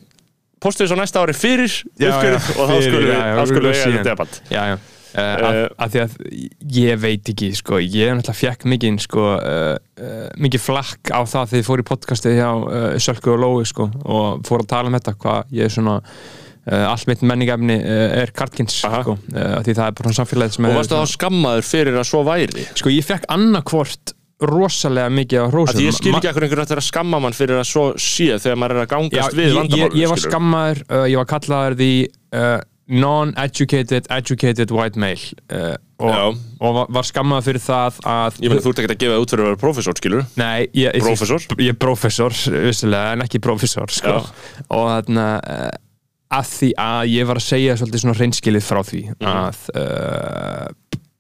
[0.62, 3.86] postið svo næsta ári fyrir Já, uppgjörið já, og þá skulum við, já, já, eiga
[3.86, 4.80] þetta debatt Já, já.
[5.12, 6.14] Uh, að því að
[6.72, 11.50] ég veit ekki sko, ég náttúrulega fekk mikið sko, uh, uh, mikið flakk á það
[11.52, 12.52] þegar ég fór í podcastið hjá
[13.04, 15.98] Sölku og Lói sko, og fór að tala um þetta hvað ég er svona
[16.72, 19.02] allt mitt menningefni uh, er kartkins Aha.
[19.02, 22.66] sko, því það er bara samfélagið og er varstu þá skammaður fyrir að svo væri?
[22.78, 25.78] Sko ég fekk annarkvort rosalega mikið á hrósum.
[25.78, 28.60] Því ég skil ekki að einhver ætti að skamma mann fyrir að svo sé þegar
[28.62, 31.30] maður er að Já, gangast við ég, ég, vandamálum ég var skammaður, uh, ég var
[31.30, 32.56] kallaður því uh,
[32.92, 38.74] non-educated, educated white male uh, og, og var, skammaður fyrir það að ég meina þú
[38.74, 41.46] ert ekki að gefa það út fyrir að vera professor skilur Nei, ég, ég, Prófessor?
[41.62, 42.36] Ég er prófessor,
[42.68, 44.18] vissulega, en ekki prófessor sko.
[44.74, 45.72] Og þarna uh,
[46.32, 49.32] að því að ég var að segja svolítið svona hreinskilið frá því Mhm.
[49.32, 50.70] að uh,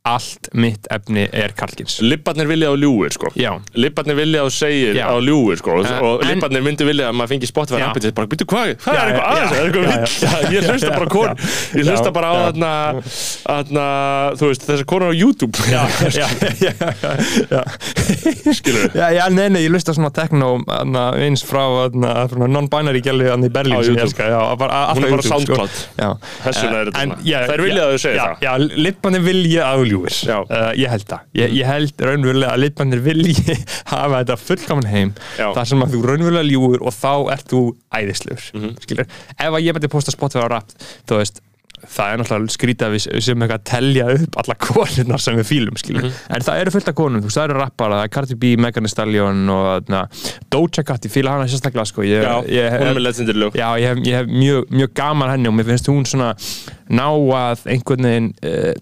[0.03, 4.95] allt mitt efni er kalkins Lipparnir vilja á ljúir sko Já, Lipparnir vilja á segir
[4.97, 5.05] Já.
[5.13, 7.89] á ljúir sko Eh, og en- Lipparnir myndi vilja að maður fengi Spotify Já.
[7.91, 11.05] appið bara, býttu hvað, Já, er eitthvað aðeins, já, er eitthvað vill ég hlusta bara
[11.05, 11.35] á kon,
[11.77, 12.71] ég hlusta bara á þarna,
[13.45, 13.85] þarna,
[14.41, 15.83] þú veist, þessar konur á YouTube já,
[16.17, 17.11] já, já, já,
[17.53, 17.61] já.
[18.57, 21.61] skilur Já, já, nei, nei, ég lusta svona techno anna, eins frá,
[21.93, 24.09] non-binary gæli í Berlín Á sem ég YouTube.
[24.09, 25.37] elska, já, bara, alltaf Hún er bara sko.
[25.37, 25.69] SoundCloud.
[26.01, 26.09] Já.
[26.47, 27.23] Þess vegna er Eh, þetta en, svona.
[27.29, 28.35] já, Þær vilja já, að þau segja það.
[28.41, 29.89] Já, lippanir vilja aðljúir
[30.27, 30.39] Já.
[30.45, 33.57] uh, Ég held það, ég, ég held raunverulega að lippanir vilji
[33.93, 35.51] hafa þetta fullkomin heim Já.
[35.57, 37.63] þar sem að þú raunverulega ljúir og þá ert þú
[38.01, 38.75] æðislegur, Mhm.
[38.85, 40.69] skilur Ef að ég bæti posta Spotify á rap,
[41.07, 41.41] þú veist
[41.81, 46.03] það er náttúrulega skrítið sem eitthvað að telja upp alla konurnar sem við fílum skilur,
[46.03, 46.11] Mhm.
[46.35, 48.51] en það eru fullt af konum þú veist, það eru rappar, það er Cardi B,
[48.61, 50.03] Megan Thee Stallion og na,
[50.53, 53.57] Doja Cat, ég fíla hana sérstaklega sko, ég, Já, ég, hún er með legendary lög
[53.57, 56.35] Já, ég hef, ég hef mjög, mjög gaman henni og mér finnst hún svona
[56.91, 58.73] ná að einhvern veginn uh,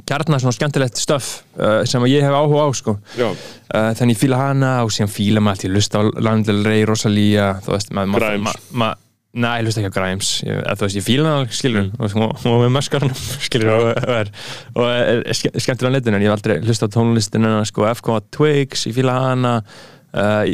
[0.00, 2.96] kjarnar svona skemmtilegt stöf uh, sem ég hef áhuga á sko.
[3.18, 7.54] Uh, þannig ég fíla hana og síðan fíla maður ég lusta á Landel Rey, Rosalía
[7.64, 8.44] þú veist, maður ma, Grimes.
[8.70, 8.90] ma, ma,
[9.32, 11.92] Nei, ég hlust ekki á Grimes ég, eða, þú veist, ég fíla hann, skilur mm.
[12.00, 14.32] og, og, og með maskarnum, skilur og, er,
[14.76, 17.86] og er, er ske- skemmtur á netinu en ég hef aldrei hlust á tónlistina sko,
[17.92, 20.44] FK Twigs, ég fíla hana uh,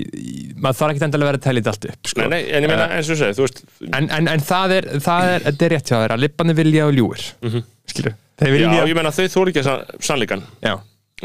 [0.62, 2.22] maður þarf ekki endilega að vera að tellja þetta allt upp sko.
[2.22, 4.78] Nei, nei, en ég meina, eins og þú segir, þú veist en, en, en það
[4.78, 8.12] er, það er, þetta er rétt hjá þér að lippandi vilja og ljúir mm skilur,
[8.12, 10.76] þeir Já, vilja ég meina, þau þóru ekki sann, sannleikan já,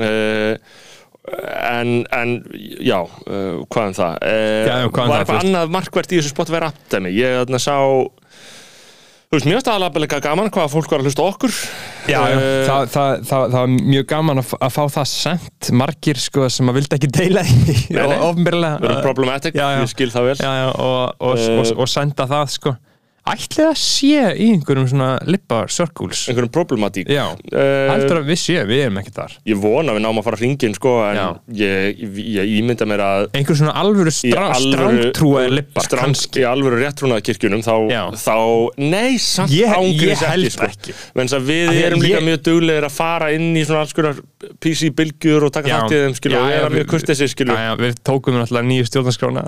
[0.02, 0.56] uh,
[1.69, 2.34] en, en
[2.84, 4.17] já, uh, hvað um það?
[4.26, 7.13] Uh, Já, hvað um var eitthvað annað markvert í þessu Spotify rap dæmi?
[7.15, 7.76] Ég þarna sá
[9.34, 11.54] þú veist, mjög staðalega gaman hvað fólk var að hlusta okkur.
[12.06, 12.36] Já, já.
[12.38, 15.69] Eh, Það, það, það, það var mjög gaman að, að fá það sent.
[15.84, 17.78] Margir sko sem að vildi ekki deila nei.
[18.28, 20.36] og erum problematic, ég skil það vel.
[20.43, 21.56] Já, já, og, og, Eh.
[21.63, 22.76] og, og senda það sko
[23.24, 28.40] ætli það sé í einhverjum svona lippa circles einhverjum problematík já, Eh, heldur að við
[28.42, 31.16] séum, við erum ekki þar ég vona að við náum að fara hringin sko, en
[31.16, 31.28] Já.
[31.62, 36.82] ég, ég, ímynda mér að einhver svona alvöru strá, strángtrúaði lippar stráng, kannski í alvöru
[36.84, 38.04] réttrúnaða kirkjunum þá, Já.
[38.12, 38.36] þá
[38.78, 40.68] nei, samt Ég- ángriðs ég held ekki, sko.
[40.68, 40.98] ekki.
[41.16, 43.64] Menn að við Af því að erum líka ég- mjög duglegir að fara inn í
[43.64, 44.20] svona alls konar
[44.64, 47.74] PC-bylgjur og taka þátt í þeim skilur, og vera við- mjög kurtesi skilur Já, já,
[47.82, 49.44] við tókum náttúrulega nýju stjórnarskrána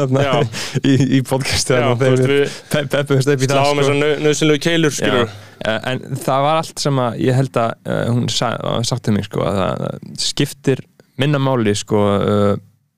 [0.90, 3.60] í, í podcastu Já, þarna þú þegar veist, við við pe- peppuðumst upp í það
[3.60, 3.84] sláum sko.
[3.90, 5.36] þessar nöðsynlegu keilur skilur Já,
[5.74, 8.50] eh, en það var allt sem að ég held að uh, hún sa,
[8.90, 10.84] sagt til mig sko, að það það skiptir
[11.20, 12.54] minna máli sko, uh,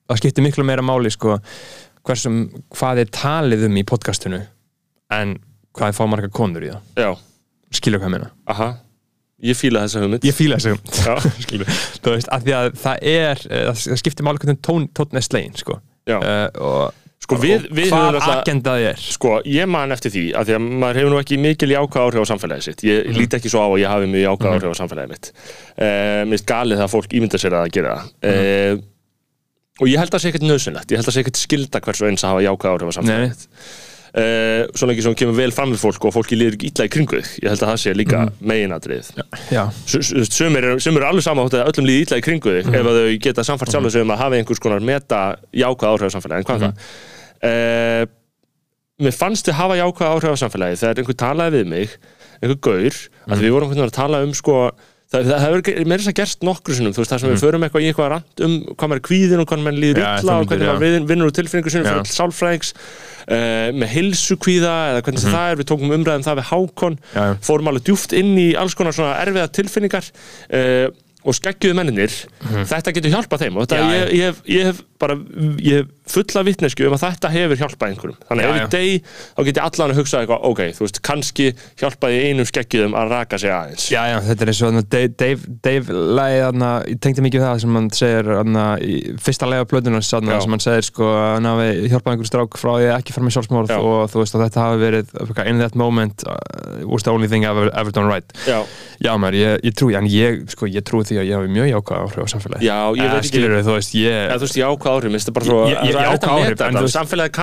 [0.09, 1.37] það skiptir miklu meira máli sko,
[2.07, 2.37] hversum,
[2.75, 4.39] hvað er talið um í podcastinu
[5.13, 5.37] en
[5.75, 6.81] hvað er fá marga konur í það.
[6.99, 7.11] Já,
[7.73, 8.27] skilur hvað ég meina?
[8.53, 8.67] Aha,
[9.43, 10.23] ég fíla þessa hugmynd.
[10.27, 11.15] Ég fíla þessu Já.
[11.45, 11.71] skilur,
[12.03, 15.25] þú veist, af því að það er eh, það skiptir máli hvernig tón, tónn er
[15.25, 15.79] slegin sko.
[16.07, 16.17] Já.
[16.19, 18.97] uh, og, Sko, við- við hvað náttúrulega- agendað er.
[18.99, 22.19] Sko, ég man eftir því að því að maður hefur nú ekki mikil jákvæð áhrif
[22.19, 22.81] á samfélagið sitt.
[22.83, 23.15] Ég Mhm.
[23.15, 25.29] líti ekki svo á að ég hafi mjög jákvæð áhrif á samfélagið mitt.
[25.79, 25.85] Uh,
[26.27, 28.11] Mér finnst galið að fólk ímynda sér að gera það.
[28.27, 28.75] Mhm.
[28.75, 28.83] uh,
[29.79, 31.15] og ég held að það sé ekkert nöðsynlegt ég held að
[34.13, 36.85] uh, Svo lengi sem hún kemur vel fram við fólk og fólki líður ekki illa
[36.85, 38.33] í kringu þig ég held að það sé líka Mhm.
[38.39, 38.47] mm.
[38.51, 39.05] meginadrið
[40.29, 42.75] Sumir eru, eru alveg sama þótt að öllum líði illa í kringu þig Mhm.
[42.75, 45.21] ef þau geta samfært sjálfur sig um að hafa einhvers konar meta
[45.53, 46.73] jákvæð áhrif á samfélagi en hvað mm Mhm.
[46.73, 46.77] það?
[47.43, 48.05] Uh,
[49.03, 51.89] mér fannst þið hafa jákvæð áhrif á samfélagi þegar einhver talaði við mig
[52.43, 52.93] einhver gaur,
[53.27, 53.33] Mhm.
[53.33, 54.71] að við vorum veginn að tala um sko
[55.13, 57.65] Það, það hefur meira þess að gerst nokkru sinnum, þú veist, það sem við förum
[57.67, 60.47] eitthvað í eitthvað rand um hvað maður er kvíðin og hvað maður líður illa og
[60.49, 61.75] hvernig maður vin- vinnur úr tilfinningu Já.
[61.75, 66.39] fyrir all sálfræðings uh, með heilsukvíða eða hvernig sem það er, við tókum umræðum það
[66.41, 66.97] við Hákon.
[67.13, 67.37] Já, já.
[67.45, 70.87] fórum alveg djúft inn í alls konar svona erfiða tilfinningar uh,
[71.23, 72.11] og skeggjuðu menninir
[72.67, 73.77] þetta getur hjálpað þeim og þetta.
[73.79, 75.19] Já, ég, ég, ég hef bara
[75.63, 78.63] ég fulla vitnesku um að þetta hefur hjálpað einhverjum þannig að ef já.
[78.63, 81.45] ég deg þá get ég allan að hugsa eitthvað ok, þú veist, kannski
[81.79, 85.55] hjálpaði einum skeggjuðum að raka sig aðeins Já, já, þetta er eins og Dave, Dave,
[85.63, 85.85] Dave
[86.19, 88.65] lagið, þarna, ég tengdi mikið við það sem hann segir, þarna,
[89.23, 92.59] fyrsta lagið á plötunars, þarna, sem hann segir, sko, að hann hafi hjálpað einhver strák
[92.59, 93.79] frá því ekki fara með sjálfsmórð Já.
[93.79, 95.05] og þú veist að þetta hafi verið,
[95.47, 96.35] in that moment uh,
[96.83, 98.27] was the only thing I've ever, ever done right.
[98.43, 98.59] Já,
[99.03, 101.67] Já, maður, ég, ég trúi, en ég, sko, ég trúi því að ég hafi mjög
[101.71, 101.99] jákvæð
[104.93, 107.33] áhrif minnst það bara svo Ég- ég- er áhrif, en þetta, þú veist- samfélagið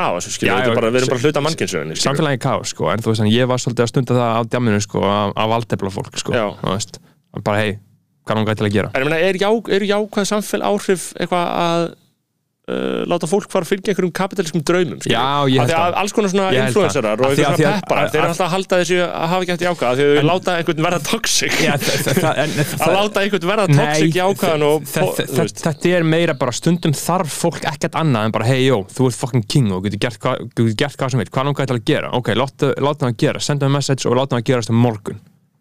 [0.50, 3.08] er þetta er bara, við erum bara hluta mannkynnsögunni, skilur samfélagi ká, sko, en þú
[3.12, 6.18] veist, en ég var svolítið að stunda það á djaminu, sko, að að valdefla fólk,
[6.18, 6.46] sko, Já.
[6.62, 6.98] þú veist,
[7.44, 7.78] bara, hei,
[8.26, 8.90] hvað langar til að gera?
[8.94, 11.94] En ég meina, er, já, er jákvæð samfélag áhrif eitthvað að
[12.70, 14.98] uh, láta fólk fara að fylgja einhverjum kapitalískum draumum?
[15.04, 15.96] Já, að það.
[16.00, 18.20] alls konar svona influencerar og Af því- einhver af því svona að- pepparar að- þeir
[18.20, 20.26] eru að- alltaf að halda þessu að hafa ekki hægt jákvæð af því að þau
[20.30, 21.52] láta einhvern verða toxic.
[22.80, 24.14] Að láta einhvern verða toxic
[24.90, 25.62] þa- veist.
[25.64, 29.18] þetta er meira bara stundum þarf fólk ekkert annað en bara hei jó, þú ert
[29.20, 30.18] fucking king og getur gert,
[31.00, 32.10] hvað sem veit, hvað langar þetta að gera?
[32.16, 32.72] Ok, láta,
[33.06, 35.20] það að gera, senda það message og láta það að gerast um morgun.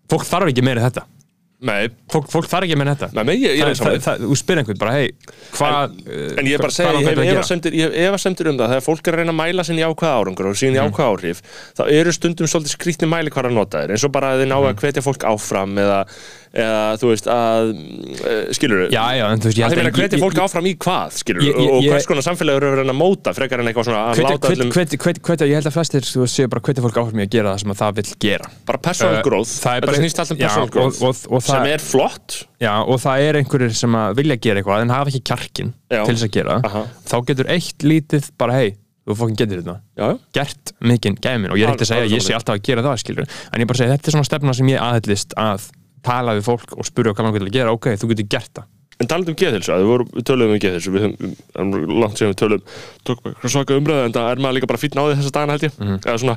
[0.09, 1.05] Fólk þarf ekki meira þetta
[1.59, 3.09] Nei, fólk, fólk þarf ekki meira þetta.
[3.17, 5.09] Nei, nei, ég, ég er það, það, þú spyr einhvern bara hei,
[5.57, 5.91] hvað
[6.39, 8.69] En ég er bara að segja, ég hef hef efasemdir um það.
[8.71, 10.79] Þegar fólk er að reyna að mæla sinni ákveða árangur og sín Mhm.
[10.79, 11.41] jákvæða áhrif
[11.75, 14.47] þá eru stundum svolítið skrýtni mæli hvað að nota þér eins og bara að þið
[14.47, 14.67] ná Mhm.
[14.71, 15.99] að hvetja fólk áfram eða,
[16.49, 19.89] eða þú veist að uh, skilur já, já, en þú veist, ég að þið meina
[19.91, 22.89] ekki- hvetja fólk áfram í hvað skilur ég- og hvers konar samfélagur eru að
[31.49, 32.37] svona sem er flott.
[32.63, 36.03] Já, og það er einhverjir sem vilja gera eitthvað en hafa ekki kjarkin Já.
[36.05, 36.59] til þess að gera.
[36.69, 36.85] Aha.
[37.09, 38.71] þá getur eitt lítið bara hei,
[39.09, 40.09] þú fokkin getur þetta.
[40.37, 42.85] Gert mikinn gæmin og ég er ekkert að segja að ég sé alltaf að gera
[42.85, 45.69] það skilur en ég bara segja þetta er svona stefna sem ég aðhyllist að
[46.05, 47.71] tala við fólk og spyrja hvað langar til að gera.
[47.75, 48.67] Ok, þú getur gert það.
[48.99, 51.29] En talandi um geðhilsu, við, við töluðum um geðhilsu, við höfum
[51.63, 52.73] um, um, langt síðan við töluðum,
[53.07, 55.55] tókum eitthvað svaka umræðu, en það er maður líka bara fýtn á því þessa dagana
[55.55, 55.99] held ég, Mhm.
[56.03, 56.35] eða svona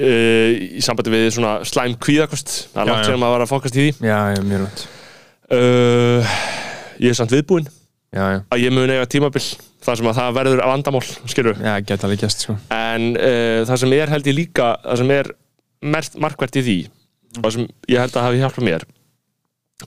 [0.00, 3.08] uh, í sambandi við svona slæm kvíðakost, það er Já, langt já.
[3.10, 4.08] síðan maður var að fókast í því.
[4.08, 4.84] Já, já, mjög langt.
[5.54, 6.34] Uh,
[7.04, 7.70] ég er samt viðbúinn,
[8.14, 9.44] já, já, að ég mun eiga tímabil
[9.84, 12.56] þar sem að það verður að vandamál skilur já, geta alveg gæst sko.
[12.72, 15.30] en uh, það sem er held ég líka það sem er
[15.94, 16.76] mert, markvert í því
[17.42, 18.86] og sem ég held að hafi hjálpað mér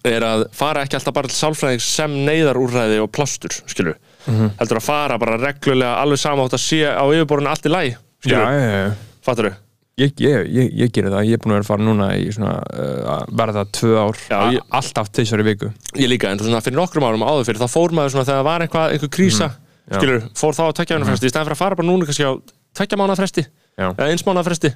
[0.05, 4.85] er að fara ekki alltaf bara til sálfræðing sem neyðarúrræði og plástur skilur, heldur að
[4.85, 8.67] fara bara reglulega alveg sama átt að sé á yfirborðinu allt í já, skilur, já,
[8.83, 8.91] já,
[9.25, 9.63] fattur þau?
[9.97, 12.25] Ég, ég, ég, ég gerir það, ég er búin að vera að fara núna í
[12.29, 14.19] svona, uh, verða tvö ár.
[14.29, 15.69] Já, alltaf tvisvar í viku.
[15.97, 18.45] Ég líka, en svona fyrir nokkrum árum áður fyrir þá fór maður svona þegar það
[18.45, 19.97] var eitthvað, einhver krísa Já.
[19.97, 22.27] skilur, fór þá að tvekja mánu fresti í stæðan fyrir að fara bara núna kannski
[22.29, 22.31] á
[22.77, 24.71] tvekja mánu fresti Já, eða eins mánu fresti.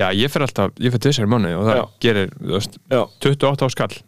[0.00, 1.84] Já ég fer alltaf, ég fer tvisvar í mánu og það Já.
[2.06, 3.02] gerir, þú veist, Já.
[3.28, 4.00] 28 á skall.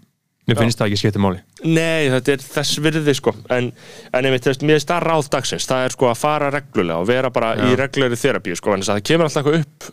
[0.47, 1.41] Mér finnst það ekki skipta máli.
[1.67, 3.33] Nei, þetta er þess virði sko.
[3.51, 3.73] En,
[4.15, 5.67] en einmitt, veist, mér er það ráð dagsins.
[5.67, 7.79] Það er sko að fara reglulega og vera bara í Já.
[7.83, 9.89] reglulegri þerapíu sko, en það kemur alltaf eitthvað upp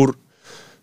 [0.00, 0.14] úr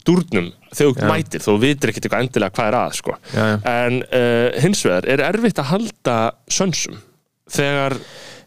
[0.08, 3.18] dúrnum þegar þú mætir, þú vitir ekkert eitthvað endilega hvað er að sko.
[3.34, 3.58] Já, já.
[3.74, 6.18] en uh, hins vegar er erfitt að halda
[6.60, 7.02] sönsum
[7.52, 7.98] þegar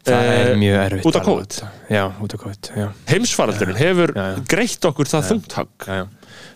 [0.01, 1.27] Það er eh, mjög erfitt út af
[2.79, 5.27] já, heimsfaraldurinn hefur Já, greitt okkur það
[5.85, 6.07] já.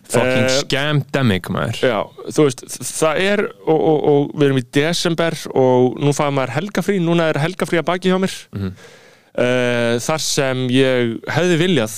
[0.04, 1.80] Fucking Eh, scamdemic, maður.
[1.80, 1.98] Já,
[2.36, 6.54] þú veist, það er og, og, og við erum í desember og nú fæðum maður
[6.58, 8.36] helgafrí, núna er helgafrí að baki hjá mér.
[8.56, 8.74] Mhm.
[9.34, 11.96] uh, þar sem ég hefði viljað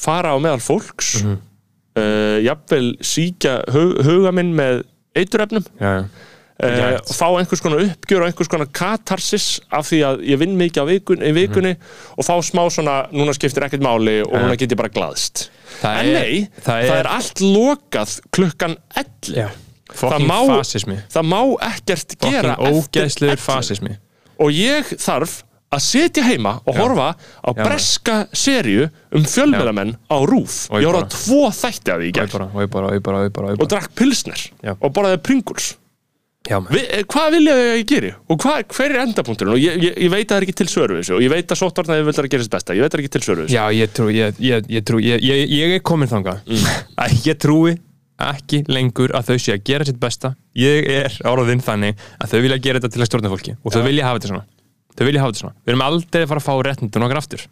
[0.00, 1.36] fara á meðal fólks mm
[2.00, 2.44] Mhm.
[2.46, 4.84] jafnvel síkja hug, huga minn með
[5.80, 6.06] já, uh,
[6.60, 7.10] Rétt.
[7.10, 10.80] og fá einhvers konar uppgjör og einhvers konar katarsis af því að ég vinn mikið
[10.80, 11.72] á vikun, í vikunni
[12.16, 14.32] og fá smá svona, núna skiptir ekkert máli og.
[14.32, 14.38] Já.
[14.44, 15.48] núna get ég bara glaðst
[15.80, 19.48] Það en er- nei, það það er- er, allt lokað klukkan 11 já
[19.92, 21.40] Fucking má- fasismi það má
[21.72, 23.46] ekkert gera Fucking eftir ógeðslegur 11.
[23.50, 23.96] fasismi
[24.38, 27.62] og ég þarf að setja heima og horfa á Já.
[27.62, 31.98] breska serju um fjölmiðlamenn á rúf Og ég ég horfa á bara- tvo þætti af
[32.00, 33.50] því í Og gerð bara, og ég bara, og ég bara, og ég bara, og
[33.50, 33.70] ég og bara.
[33.76, 34.72] drakk pilsner Já.
[34.80, 35.76] og borðaði pringuls
[36.48, 36.72] Já, maður.
[36.72, 38.10] Vi, eh, hvað vilja þau að ég geri?
[38.32, 39.52] Og hvað, hver er endapunkturinn?
[39.52, 41.14] Og ég, ég, ég veit að það er ekki til svöru við þessu.
[41.14, 42.74] Og ég veit að sóttvarnaði vil það að gera þess besta.
[42.74, 43.58] Ég veit að það er ekki til svöru við þessu.
[43.60, 46.40] Já, ég trú, ég, ég, ég trú, ég, ég, ég er komin þangað.
[47.04, 47.76] Að ég trúi
[48.20, 50.32] ekki lengur að þau sé að gera sitt besta.
[50.56, 53.82] Ég er áraðinn þannig að þau vilja gera þetta til að stjórna fólki og þau
[53.84, 54.44] vilja hafa þetta svona
[55.00, 57.46] þau vilja hafa þetta svona, við erum aldrei að fara að fá réttindun okkar aftur.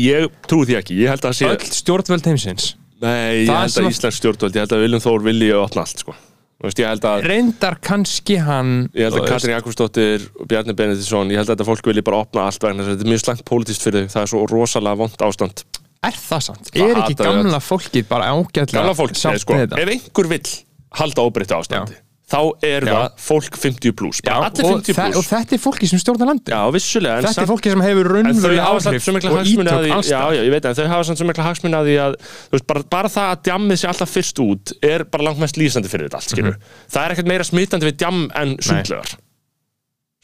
[0.00, 2.70] Ég trúi því ekki, ég held að sé öll stjórnvöld heimsins.
[3.04, 5.50] Nei, ég Það held sem að að- Íslands stjórnvöld ég held að Viljum Þór vilji
[5.52, 6.14] að opna allt sko.
[6.54, 10.72] Þú veist, ég held að reyndar kannski hann Ég held að Katrín Jakobsdóttir og Bjarni
[10.78, 13.10] Benediktsson, ég held að þetta fólk vilji bara opna allt vegna þess að þetta er
[13.12, 15.64] mjög slæmt pólitískt fyrir þau, það er svo rosalega vond ástand.
[16.04, 16.70] er það sant?
[16.70, 19.66] Það er ekki hata þau gamla fólkið bara ágætlega Gamla fólk, sátt nei, sko, með
[19.66, 19.82] þetta?
[19.82, 20.50] ef einhver vill
[20.94, 22.92] halda óbreyttu ástandi, þá er Já.
[22.94, 25.28] það fólk 50 pluss, bara allir og, 50 þe- og pluss.
[25.28, 28.06] þetta er fólki sem stjórnar landi Já, vissulega, en þetta er samt- fólki sem hefur
[28.06, 30.32] En þau raunverulega hafa samt áhrif svo mikla og hagsmuni að ítök því, já, staðar.
[30.38, 32.66] já, ég veit en þau hafa samt svo mikla hagsmuni að því að þú veist,
[32.72, 36.08] bara, bara það að djammið sé alltaf fyrst út er bara langt mest lýsandi fyrir
[36.08, 36.56] þetta allt, skilur.
[36.56, 36.72] Mhm.
[36.96, 39.10] það er ekkert meira smitandi við djamm en sundlögar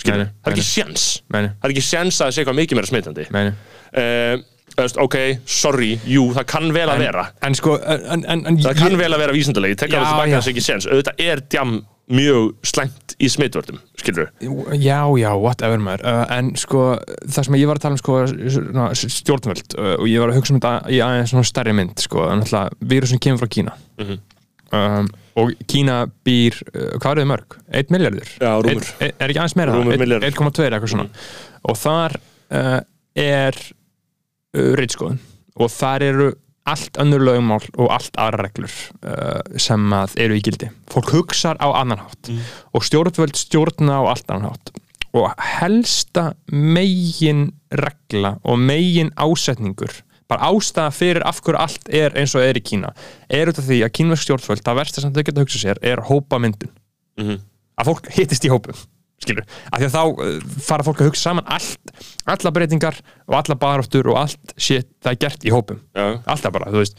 [0.01, 1.05] skilur, Nei, nei, það er ekki séns.
[1.29, 3.27] Meini, það er ekki séns að það sé eitthvað mikið meira smitandi.
[3.37, 4.37] Meini uh,
[5.05, 5.17] ok,
[5.47, 9.13] sorry, jú, það kann vel að vera En sko, en, en, en það kann vel
[9.15, 10.37] að vera vísindalegi, ég tek Já, alveg tilbaka já.
[10.39, 14.31] það sé ekki séns auðvitað er djamm mjög slæmt í smitvörðum, skilur
[14.81, 16.81] Já, já, whatever maður uh, En sko,
[17.31, 18.17] það sem ég var að tala um sko,
[18.99, 22.27] stjórnvöld uh, og ég var að hugsa um þetta í aðeins svona stærri mynd sko,
[22.41, 24.19] náttúrulega, vírusin kemur frá Kína Mhm.
[24.75, 25.09] um,
[25.41, 27.57] og Kína býr uh, hvað er þið mörg?
[27.85, 28.31] 1 miljardur?
[28.41, 29.93] Er, er ekki aðeins meira það?
[30.03, 30.27] milljarður.
[30.33, 31.09] 1,2 eitthvað svona
[31.71, 32.17] og þar
[32.51, 32.81] uh,
[33.15, 33.61] er
[34.57, 35.21] uh, reitskoðun
[35.61, 36.29] og þar eru
[36.71, 40.69] allt önnur lögumál og allt aðra reglur uh, sem að eru í gildi.
[40.93, 42.31] Fólk hugsar á annan hátt
[42.77, 44.73] og stjórnvöld stjórna á allt annan hátt.
[45.11, 49.97] Og helsta megin regla og megin ásetningur
[50.31, 52.93] bara ástæða fyrir af hverju allt er eins og er í Kína
[53.27, 56.05] er út af því að kínversk stjórnvöld það versta sem þau geta hugsað sér er
[56.07, 56.71] hópamyndun.
[57.19, 57.41] Mhm.
[57.81, 58.77] að fólk hittist í hópum
[59.21, 61.95] skilur, af því að þá uh, fara fólk að hugsa saman allt,
[62.31, 62.97] alla breytingar
[63.29, 66.09] og alla baráttur og allt shit það er gert í hópum, Já.
[66.25, 66.99] alltaf bara, þú veist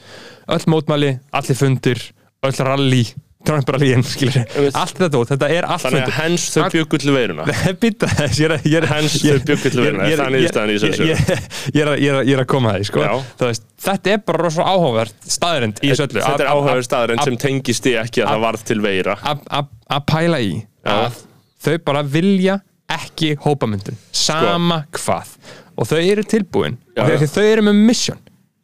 [0.52, 2.04] öll mótmæli, allir fundir
[2.46, 3.04] öll rally,
[3.42, 4.36] Trump-rallyin skilur,
[4.78, 6.66] allt þetta dót, þetta er allt þannig að hens þau
[7.02, 7.46] til veiruna.
[7.50, 11.32] Að Hens þau bjuggu til ég- vinna, ég- er það niðurstaðan í þessu ég-
[11.82, 13.08] er að- að- að koma að því, sko.
[13.42, 16.22] Veist, Þetta er bara rosa áhugavert í öllu.
[16.22, 18.80] Þetta er Að- að- áhugaður staðurinn að- sem tengist í ekki að það varð til
[18.86, 19.18] veira.
[19.26, 20.54] að- að að pæla í
[20.86, 21.18] að
[21.62, 22.60] þau bara vilja
[22.91, 25.36] ekki hópamyndun, sama hvað.
[25.80, 26.78] Og þau eru tilbúin.
[26.97, 28.19] Já, og þau eru með mission.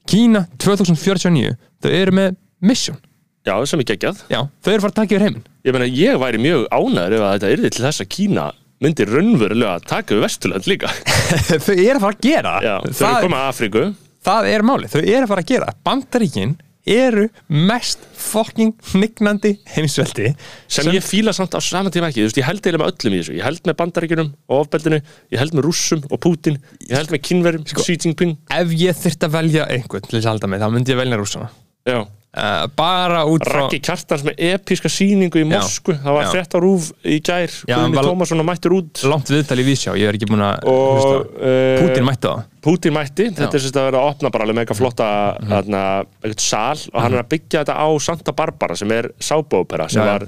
[0.07, 2.99] Kína 2049, þau eru með mission,
[3.47, 4.21] já, sem er geggjað.
[4.31, 5.47] Já, þau eru að fara að taka yfir heiminn.
[5.67, 8.45] Ég meina, ég væri mjög ánæður ef að þetta yrði til þess að Kína
[8.83, 10.91] myndi raunverulega taka við Vesturland líka.
[11.65, 12.53] Þau eru að fara að gera.
[12.61, 13.83] Já, þau eru komað að Afríku.
[14.27, 15.73] Það er máli, þau eru að fara að gera.
[15.87, 16.55] Bandaríkin
[16.87, 20.31] eru mest fucking hnignandi heimsveldi
[20.67, 23.21] sem, ég fíla samt á saman tíma ekki, veist, ég held eiginlega með öllum í
[23.21, 23.37] þessu.
[23.37, 25.01] Ég held með bandaríkjunum og ofbeldinu.
[25.33, 28.37] Ég held með rússum og Putin ég held með kynverum, Xi Jinping.
[28.49, 31.19] ef ég þyrft að velja einhvern til þess að halda mig þá myndi ég velja
[31.19, 31.51] rússana.
[31.87, 31.99] Já.
[32.37, 35.49] Uh, bara út frá Raggi Kjartans með episka sýningu í Já.
[35.57, 35.95] Moskvu.
[36.03, 36.43] Það var Já.
[36.53, 37.55] á rúf í gær.
[37.67, 39.03] Já, Guðni Tómasson og mættur út.
[39.09, 42.43] langt viðtal í vísjá, ég er ekki búin að uh, Putin mætti það.
[42.67, 45.09] Putin mætti, þetta er sérst að vera að opna bara alveg flotta
[45.41, 45.51] Mhm.
[45.67, 46.79] mm eitthvað sal.
[46.93, 50.11] Og hann er að byggja þetta á Santa Barbara sem er sábópera sem Já, já.
[50.11, 50.27] var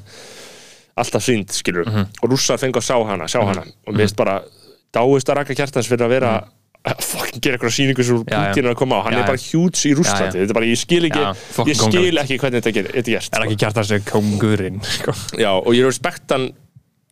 [1.00, 2.06] alltaf sínd, skilur Mhm.
[2.24, 3.64] og rússar fengu að sjá hana, sjá hana.
[3.88, 4.42] Og mér finnst bara
[4.94, 6.44] dáist að raka kjartans fyrir að vera
[7.04, 8.22] fucking gera eitthvað sýningu sem.
[8.24, 9.92] Putin er að koma á, hann Já, er bara hjúts í
[10.48, 11.30] er bara, ég skil ekki Já,
[11.68, 13.44] ég skil ekki hvernig þetta er gert er sko.
[13.44, 15.16] ekki kjart að segja kongurinn sko.
[15.36, 16.50] já, og ég respekt hann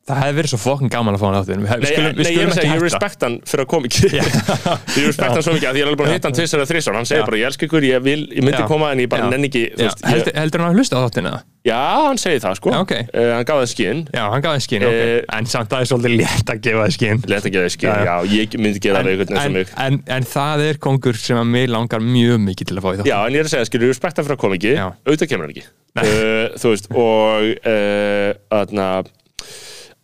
[0.07, 2.51] það hefði verið svo fucking gaman að fá hann áttin Nei, skulum, nei, ég er
[2.51, 5.79] að segja, ég respekt hann fyrir að koma ekki Ég respekt hann svo mikið að
[5.79, 7.67] ég er alveg búin að hitta hann tvisar eða þrisar Hann segir bara, ég elska
[7.67, 8.67] ykkur, ég vil, ég myndi Já.
[8.71, 9.31] koma en ég bara Já.
[9.35, 11.45] nenni ekki veist, ég, heldur, hann að hlusta á þáttinu það?
[11.67, 12.71] Já, hann segir það sko.
[12.71, 12.91] Já, ok.
[13.11, 14.99] Eh, Hann gaf það skinn Já, hann gaf það skinn, ok.
[15.03, 17.73] Eh, En samt að það er svolítið létt að gefa það skinn Leta ekki það
[17.73, 19.73] skinn, Já, já, ég myndi gera það einhvern veginn sem mig.
[19.83, 23.01] en, en það er kongur sem að mig langar mjög mikið til að fá í
[23.01, 24.73] þátt Já, en ég er að segja, skilur, ég respekt hann fyrir að koma ekki.
[24.79, 25.67] Auðvitað kemur hann ekki.
[25.97, 28.87] Uh, Þú veist, og uh, aðna,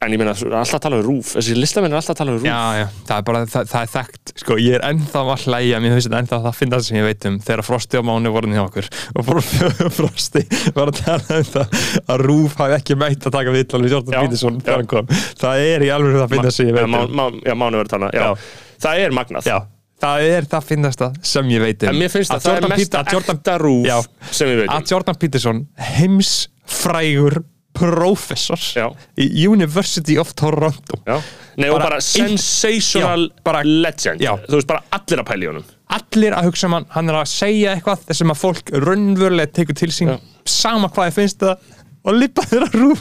[0.04, 2.38] En ég meina, alltaf að tala um rúf Þessi listamenn er alltaf að tala um
[2.40, 4.34] rúf Já, já, það er bara, það, það er þekkt.
[4.44, 7.08] Sko, ég er ennþá að hlæja Mér finnst þetta ennþá það finna það sem ég
[7.08, 8.90] veit um Þegar Frosti og Máni voru hjá okkur.
[9.14, 10.44] Og Fro- Frosti
[10.76, 11.78] var að tala um það
[12.14, 14.66] Að Rúf hafi ekki meitt að taka Við Jordan Já, Peterson já.
[14.68, 15.14] þegar hann kom.
[15.44, 17.16] Það er í alveg það finna sem ég Já, veit má, um.
[17.20, 18.26] Má, já, mánu verið tala já.
[18.26, 18.52] Já.
[18.84, 19.48] Það er magnað.
[19.48, 19.58] Já,
[20.04, 21.92] það er það finnast það sem ég veit um.
[21.94, 23.98] En mér finnst að, það er Jordan að Jordan, ekta rúf Já.
[24.36, 25.62] sem við veitum að Jordan Peterson
[25.94, 27.38] heimsfrægur
[27.74, 28.88] prófessor Já.
[29.18, 31.00] í University of Toronto.
[31.08, 31.20] Já.
[31.58, 34.22] Nei, og Bara bara ein- sensational Já, bara- legend.
[34.22, 35.66] Þú veist, bara allir að pæla í honum.
[35.94, 39.90] Allir að hugsa um hann, er að segja eitthvað þessum að fólk raunverulega tekur til
[39.94, 40.20] sín.
[40.46, 41.58] Sama hvað ég finnst það.
[42.04, 43.00] Og lipa þeirra rúf.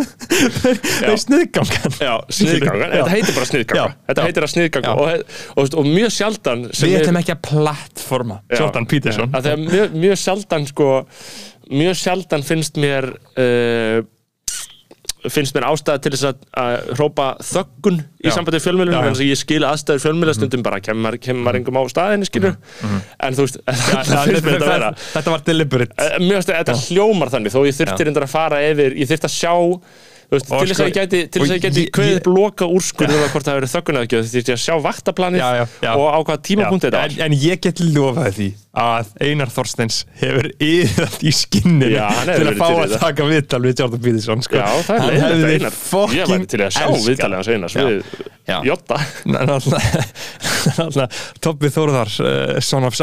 [0.62, 1.96] Þeir, þeir sniðgangan.
[2.00, 2.94] Já, sniðganga, Já.
[2.94, 3.96] þetta heitir bara sniðganga Já.
[4.08, 4.94] Þetta heitir að sniðganga Já.
[4.96, 8.38] og, og, og mjög sjaldan við er- ætlum ekki að plattforma.
[8.56, 9.28] Jordan Peterson.
[9.34, 10.88] Það er mjög, mjög sjaldan sko,
[11.70, 13.06] mjög sjaldan finnst mér
[13.38, 14.00] uh,
[15.30, 18.60] finnst mér ástæða til þess að, að hrópa þöggun í sambandi
[19.10, 22.54] en þess að ég skil aðstæður fjölmjöla stundum bara kemur, kemur engum á staðinni skilur
[22.86, 25.92] en þú veist, mér þetta þetta var deliberate.
[26.00, 29.28] Eh, finnst að þetta hljómar þannig þó ég þurfti reyndar að fara yfir ég þurfti
[29.28, 29.52] að sjá
[30.30, 32.12] veist, Og til þess sko- að ég gæti, til þess að ég gæti ég- kveðið
[32.14, 33.74] ég- upp loka úrskurðu um hvort það hefur verið
[34.16, 35.92] eða þú þurfti að sjá vaktaplanið Já, já, já.
[36.00, 37.24] og á hvaða tímapunkt þetta en, var.
[37.28, 38.48] En ég get lofaði því
[38.80, 43.82] að Einar Þorsteins hefur yðað í skinninu Já, til að fá að taka viðtal við
[43.82, 44.58] Jordan Peterson sko.
[44.60, 47.88] Já, það er leiðilegt einar fucking Ég væri til að sjá viðtalið hans einar Já.
[47.90, 48.28] við
[50.78, 51.08] Náttúrulega
[51.44, 52.96] Tobbi Þórðar uh, Son of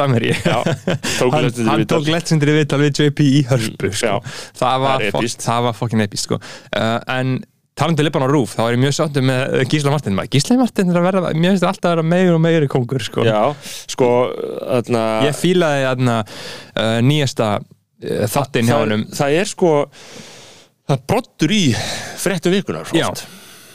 [1.17, 4.17] tók hann, hann tók legendary viðtal við JP í hörpu sko.
[4.57, 6.41] Það var fokkin epist sko.
[6.73, 7.37] uh, en
[7.77, 10.57] talandi Lippan á Rúf þá er ég mjög sáttu með uh, Gísla Martin Maður, Gísla
[10.59, 13.25] Martin er að verða, mér finnst það alltaf að vera meir og meiri kongur sko.
[13.27, 13.41] Já,
[13.93, 14.11] sko
[14.61, 19.73] þarna, ég fílaði þarna uh, nýjasta uh, þáttinn hjá það, hennum það er sko
[20.87, 21.63] það brottur í
[22.17, 23.09] fréttu vikunar Já.
[23.11, 23.27] oft.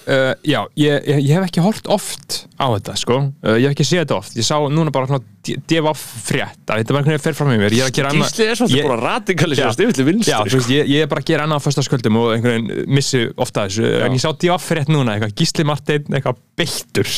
[0.06, 3.20] Uh, já, ég, ég, ég hef ekki hort oft á þetta, sko.
[3.44, 4.36] Uh, ég hef ekki séð þetta oft.
[4.38, 6.60] Ég sá núna bara svona defa frétt.
[6.70, 7.74] að Þetta bara einhvern veginn fer fram með mér.
[7.74, 9.74] Ég er að gera annað- Gísli er svolítið að radikalisera Já.
[9.74, 12.18] stifið til vinstri Já, þú veist, ég, ég er bara að gera annað á föstaskvöldum
[12.20, 13.88] og einhvern veginn missi ofta þessu.
[14.06, 17.10] En ég sá defa frétt núna, eitthvað Gísli Marteinn, eitthvað beittur,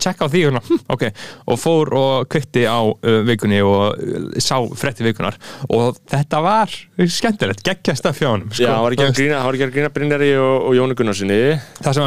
[0.00, 1.04] tjekka á því og, svona, hm, ok,
[1.52, 5.36] og fór og kveikti á uh, vikunni og sá frétti vikunar
[5.68, 8.64] og þetta var skemmtilegt, geggjast af fjánum, sko.
[8.64, 8.72] Já,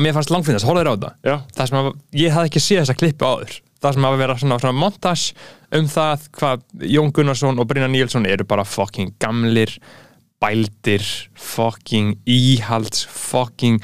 [0.03, 1.11] að mér fannst langfinnast, horfður á þetta.
[1.55, 3.57] Það sem að ég hafði ekki séð þessa klippu áður.
[3.83, 5.33] Það sem að vera svona, svona montage
[5.79, 6.63] um það hvað
[6.93, 9.73] Jón Gunnarsson og Brynjar Níelsson eru bara fucking gamlir
[10.43, 11.03] bældir
[11.39, 13.83] fucking íhalds fucking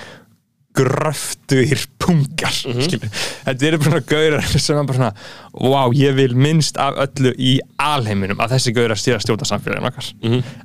[0.80, 3.08] gröftuir pungar mm
[3.50, 5.14] þetta eru bara gaurar sem er bara svona
[5.56, 9.90] wow, ég vil minnst af öllu í alheiminum að þessi gaurar séu að stjórna samfélaginu
[9.90, 10.12] okkar.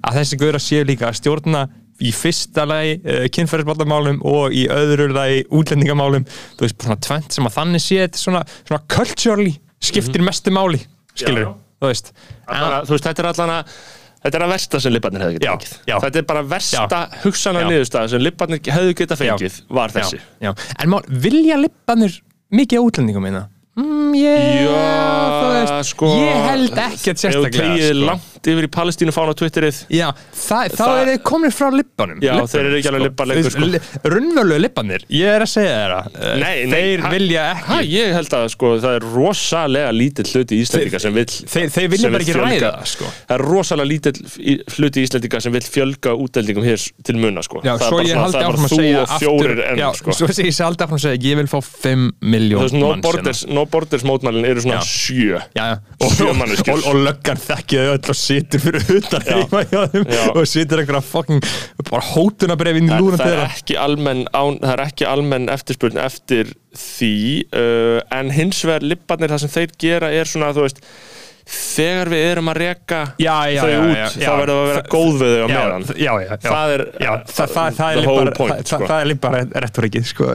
[0.05, 1.65] Að þessi gaurar séu líka að stjórna
[2.03, 7.47] í fyrsta lagi uh, kynferðisbaldamálum og í öðru lagi útlendingamálum þú veist, svona tvent sem
[7.47, 9.53] að þannig sé þetta svona, svona culturally
[9.85, 10.81] skiptir mestu máli,
[11.15, 11.53] skilur Já, já.
[11.85, 12.11] þú veist
[12.49, 13.77] bara, þú veist, þetta er allan að
[14.25, 15.73] Þetta er að versta sem Libbarnir hefði getað Já, fengið.
[15.85, 15.95] já.
[16.01, 17.67] Þetta er bara versta hugsana Já.
[17.69, 20.17] niðurstaða sem Libbarnir hefði getað fengið var þessi.
[20.41, 20.53] já, já.
[20.81, 22.15] en mál, vilja lippanir
[22.57, 23.43] mikið á útlendingum minna?
[23.75, 28.05] Mm, ég Já, veist, sko ég held ekkert sérstaklega tegið sko.
[28.07, 32.35] langt yfir í Palestínu fána Twitterið Já, það, þá er þið komin frá lippanum Já,
[32.53, 33.81] þeir eru ekki alveg libbar lengur, sko.
[34.15, 37.97] Runnvölu lippanir, ég er að segja þeirra Eh, Nei, nei, Þeir ha- vilja Ha, ekki
[37.97, 42.13] ég held að sko, það er rosalega lítill hluti Íslendinga sem vill Þeir, þeir vilja
[42.15, 43.11] bara ekki ræða það sko.
[43.27, 47.65] Það er rosalega lítill í- hluti Íslendinga sem vill fjölga úteldingum hér til sko.
[47.65, 50.15] Já, það er bara ég er þú og fjórir enn sko.
[50.15, 54.05] Svo sé ég áfram að segja Ég vil fá 5 Þú miljón veist, no manns
[54.05, 54.05] hérna.
[54.05, 55.41] borders, no borders mótmælin eru svona sjö.
[56.01, 56.75] Og, Sjö og, manneskjur.
[56.75, 60.83] og, og löggan þekkja þau öll og situr fyrir utan heima hjá þeim og situr
[60.83, 61.45] einhverja fucking
[61.91, 63.49] bara hótunabref inn í lúna þeirra
[64.61, 67.15] það er ekki almenn eftirspurn eftir því
[67.55, 70.83] uh, en hins vegar libbarnir það sem þeir gera er svona þú veist
[71.45, 72.59] þegar við erum að
[73.53, 75.85] já, þau já, út þá verðum við að vera góð við þau á meðan.
[75.91, 76.39] já, já, já.
[76.47, 76.85] Það er,
[77.35, 77.47] the
[78.01, 78.89] er whole point, það, sko.
[78.97, 80.31] er líka bara rettorikið sko,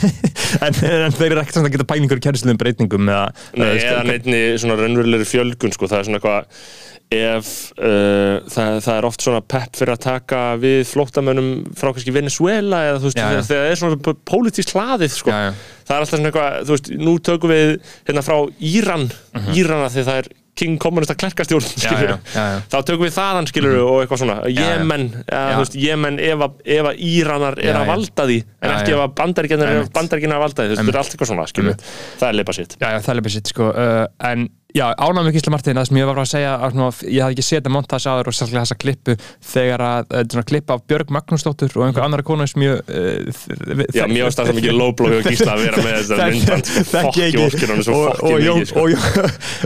[0.66, 4.06] en, þeir eru ekkert samt að geta pælingur í kjærisluðum breytingum eða, Nei, eða, eða
[4.10, 6.62] neittni svona raunverulegri fjölgun sko, það er svona eitthvað
[7.10, 12.12] ef uh, það, það er oft svona pepp fyrir að taka við flóttamönnum frá kannski
[12.14, 13.40] Venezuela eða þú veist, Já, já.
[13.48, 15.32] þegar það er svona pólitísk hlaðið sko.
[15.34, 15.54] Já, já.
[15.88, 17.72] það er alltaf svona eitthvað, þú veist, nú tökum við
[18.06, 18.36] hérna frá
[18.74, 19.08] Íran
[19.56, 20.30] Írana því það er
[20.60, 22.22] King kommunista klerkastjórn Mhm.
[22.34, 22.46] Já.
[22.68, 24.34] þá tökum við þaðan skilur og eitthvað svona.
[24.50, 25.04] Jemen,
[25.54, 29.68] þú veist, Jemen ef að, Íranar er að valda því en ekki ef að bandaríkjarnar
[29.72, 31.76] er að valda því, þú veist, þetta er allt eitthvað svona skilur,
[32.20, 32.76] það er leipa sitt
[34.76, 37.36] Já, ánægum með Gísla Martin Það sem ég var bara að segja að, Ég hafði
[37.36, 39.16] ekki þetta montas áður og sérstaklega þessa klippu
[39.50, 43.40] Þegar að, uh, svona klippa af Björg Magnúsdóttur og einhver annar konu sem ég uh,
[43.96, 47.26] Já, mér varst það svo mikið lowblow hjá Gísla að vera með þetta myndband Fokki
[47.26, 48.86] er svo og, og, fokki mikið sko.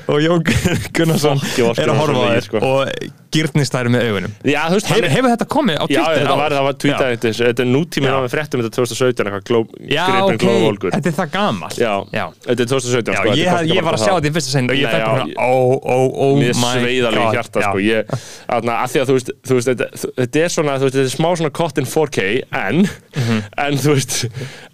[0.07, 1.45] og, Jón, og Gunnarsson
[1.75, 2.65] er að horfa á þér sko.
[2.65, 6.27] og gyrnist þær með augunum Já, veist, Hefur, er hefur þetta komið á Já, Twitter?
[6.29, 7.33] það var, það var tweetað Já.
[7.45, 8.15] þetta er nútíminn Já.
[8.15, 9.61] á með fréttum þetta 2017 eitthvað gló,
[9.91, 10.47] Já, ok,
[10.95, 12.25] þetta er það gamalt Já, Já.
[12.47, 14.55] þetta er 2017 Já, sko, ég, er hef- ég var að sjá þetta í fyrsta
[14.55, 17.65] sinn og ég já, bara ég- ó, ó, ó Mér my sveið alveg í hjarta
[17.65, 17.69] Já.
[17.71, 17.83] sko.
[17.85, 18.15] ég,
[18.59, 19.91] aðna, að því að þú veist, þú veist þetta,
[20.23, 22.29] þetta er svona, þú veist, þetta er smá svona cut in 4K
[22.65, 23.43] en, Mhm.
[23.67, 24.17] en þú veist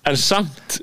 [0.07, 0.81] en samt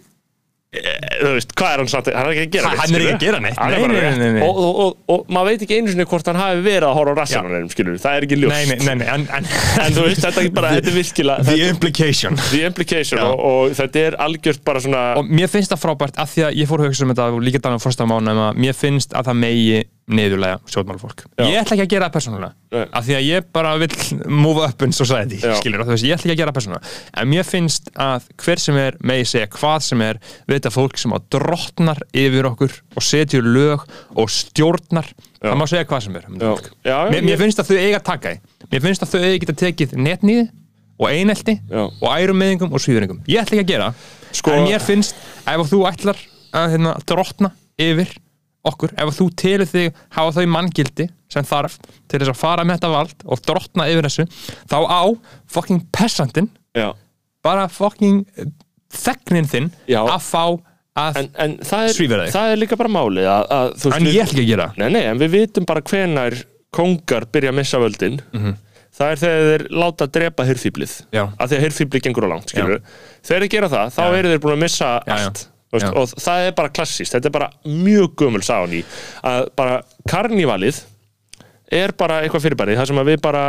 [0.78, 3.14] þú veist, hvað er hann samt hann er ekki að gera neitt hann er ekki
[3.14, 3.58] að gera neitt.
[3.58, 4.42] Nei, nei, nei, nei.
[4.48, 7.14] Og, og, og, og maður veit ekki einu sinni hvort hann hafi verið að horfa
[7.14, 7.22] á Já.
[7.42, 9.50] rassanum skilur, það er ekki ljóst Nei, nei, nei, en, en,
[9.84, 13.76] en þú veist, þetta er bara, þetta er virkilega The implication the implication og, og
[13.78, 16.84] þetta er algjört bara svona og mér finnst það frábært af því að ég fór
[16.84, 19.40] að hugsa um þetta og líka þannig að fórsta mánu að mér finnst að það
[19.44, 21.24] megi niðurlega stjórnmálafólk.
[21.36, 21.44] Já.
[21.52, 23.90] ég ætla ekki að gera það persónulega af því að ég bara vil
[24.32, 26.92] move up in society skilur, veist, ég ætla ekki að gera það persónulega.
[27.20, 31.02] En mér finnst að hver sem er megi segja hvað sem er við þetta fólk
[31.02, 33.84] sem að drottnar yfir okkur og setjur lög
[34.16, 35.50] og stjórnar Já.
[35.52, 36.54] það má segja hvað sem er Já.
[36.88, 38.40] Já, mér, mér ég- finnst að þau eiga að taka því.
[38.72, 40.46] Mér finnst að þau eiga geta tekið netnýði
[40.98, 43.92] og einelti og ærumeðingum og svíðuringum ég ætla ekki að gera
[44.32, 46.18] Sko- en mér finnst ef þú ætlar
[46.58, 48.16] að hérna, drottna yfir
[48.70, 52.78] okkur, ef þú telur þig hafa þau manngildi sem þarf til þess að fara með
[52.80, 54.26] þetta vald og drottna yfir þessu
[54.72, 55.02] þá á
[55.52, 56.92] fucking pessantinn já.
[57.44, 58.52] bara fucking eh,
[58.94, 60.02] þegnin þinn Já.
[60.08, 60.44] að fá
[60.98, 62.32] að En, en það, er, þig.
[62.34, 64.66] það er líka bara málið að, að, þú veist, en ég ætla ekki að gera.
[64.82, 66.38] Nei, nei, en við vitum bara hvenær
[66.74, 68.16] kongar byrja að missa völdin
[68.98, 71.14] það er þegar þeir láta drepa hirðfýblið Mhm.
[71.20, 71.24] Já.
[71.38, 72.82] að því að hirðfýblið gengur á langt skilur.
[73.22, 75.44] þegar þeir gera það, þá eru þeir búin að missa Já, allt
[75.74, 78.86] Veist, og það er bara klassíst, þetta er bara mjög gömul sáni í
[79.28, 80.80] að bara karnívalið
[81.78, 83.42] er bara eitthvað fyrirbæri þar sem að við bara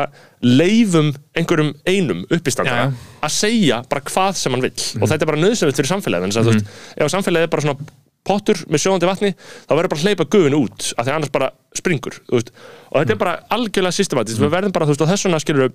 [0.42, 2.88] leifum einhverjum einum uppistandara
[3.22, 4.74] að segja bara hvað sem hann vill.
[4.98, 6.26] Og þetta er bara nöðsynlegt fyrir samfélagið.
[6.26, 7.92] Þannig að þú veist, ef samfélagið er bara svona
[8.28, 11.46] pottur með sjóðandi vatni, þá verður bara að hleypa gufinu út af því annars bara
[11.78, 15.70] springur og þetta er bara algjörlega systematist við verðum bara, þú veist, og þessuna skilur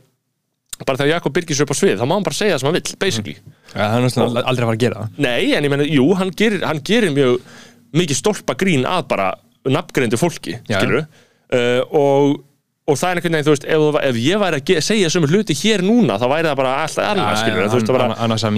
[0.82, 2.70] bara þegar Jakob Birgis er upp á svið, þá má hann bara segja það sem
[2.70, 3.36] hann vill, basically.
[3.74, 5.20] Ja, það er náttúrulega aldrei að fara að gera það.
[5.26, 7.52] Nei, en ég meina, jú, hann gerir, hann gerir mjög
[7.94, 9.28] mikið stólpa grín að bara
[9.70, 12.42] nafngreindu fólki, skilur uh, og,
[12.84, 15.56] og það er einhvern veginn, þú veist, ef, ef ég væri að segja sömu hluti
[15.56, 18.08] hér núna, þá væri það bara alltaf Já, skilur, þú veist, það bara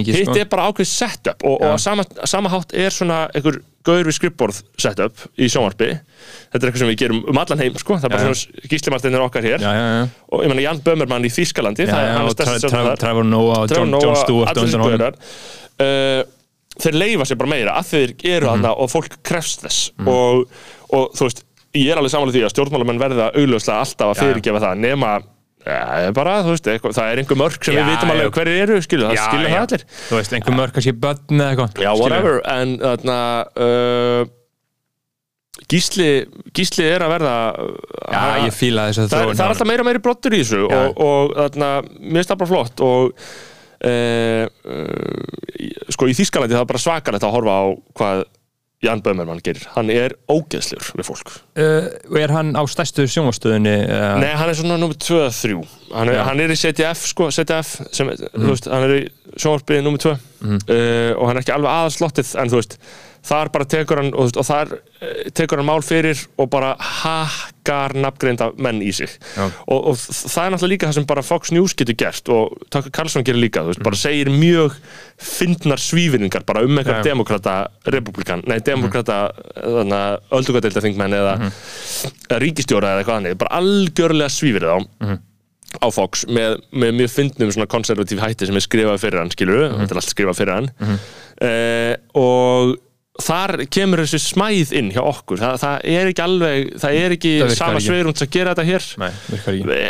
[0.02, 0.34] hitt sko.
[0.40, 4.58] er bara ákveð setup og, og sama, sama hátt er svona einhver gaur við skrippborð
[4.82, 5.92] setup í sjónvarpi.
[6.50, 8.00] Þetta er eitthvað sem við gerum um allan heim, sko.
[8.02, 9.62] Það er bara svona gíslimartinir okkar hér.
[9.62, 12.96] Já, já, já, og ég meina Jan Böhmermann í Þýskalandi það er hann stjórnarmaður.
[12.96, 15.20] Tra- Trevor Noah og John, John Stewart allir gaurar,
[15.78, 16.26] uh,
[16.82, 18.50] þeir leifa sér bara meira að þeir eru Mhm.
[18.56, 19.92] þarna og fólk krefst þess.
[20.02, 20.48] Og,
[20.90, 21.45] og þú veist,
[21.78, 25.10] ég er alveg samanlega því að stjórnmálamenn verða augljóslega alltaf að fyrirgefa það nema
[25.66, 28.56] ja, bara, þú veist, eitthvað, það er einhver mörk sem Já, við vitum alveg hverju
[28.64, 29.84] eru skilu, það skilja það allir.
[30.06, 33.16] Þú veist, einhver mörg kannski börn eða eitthvað já, whatever, en þarna
[33.66, 34.32] uh,
[35.72, 36.08] Gísli
[36.54, 37.34] Gísli er að verða
[38.12, 40.62] Já, ég fíla þess að það, er- það er alltaf meira meiri brottur í þessu
[40.68, 40.78] Já.
[40.84, 43.26] og, og þarna, mér finnst það bara flott og
[43.88, 47.64] uh, uh, sko í Þýskalandi það er bara svakalegt að horfa á
[47.98, 48.22] hvað
[48.84, 51.30] Jan Böhmermann gerir, hann er ógeðslegur við fólk.
[51.56, 51.86] Uh,
[52.20, 55.56] er hann á stærstu sjónvastöðinni uh, Nei, hann er svona nummer 2-3
[55.94, 56.20] hann, Já.
[56.28, 59.00] hann er í CTF, sko, CTF sem, þú veist, hann er í
[59.40, 60.18] sjónvarpið nummer 2 uh,
[61.16, 62.76] og hann er ekki alveg aðslottið en þú veist,
[63.26, 67.96] þar bara tekur hann og, og þar uh, tekur hann mál fyrir og bara hakkar
[67.98, 69.12] nafngreinda menn í sig.
[69.66, 72.94] Og, og það er náttúrulega líka það sem bara Fox News getur gert og Tucker
[72.94, 74.78] Carlson gerir líka, þú veist, bara segir mjög
[75.16, 77.56] fyndnar svífinningar bara um eitthvað demokrata
[77.90, 79.20] republikan, nei demokrata
[79.56, 85.16] þannig að öldugadeilda þingmenn eða eða ríkistjóra eða eitthvað annað bara algjörlega svífir þá
[85.82, 89.64] á Fox með, með mjög fyndnum svona konservatív hætti sem er skrifað fyrir hann skilur
[89.74, 90.68] þetta er allt skrifað fyrir hann.
[91.36, 92.76] Uh, og
[93.22, 95.40] þar kemur þessi smæð inn hjá okkur.
[95.40, 98.88] Það, það er ekki alveg, það er ekki Það sama sveirund að gera þetta hér.
[99.02, 99.10] Nei,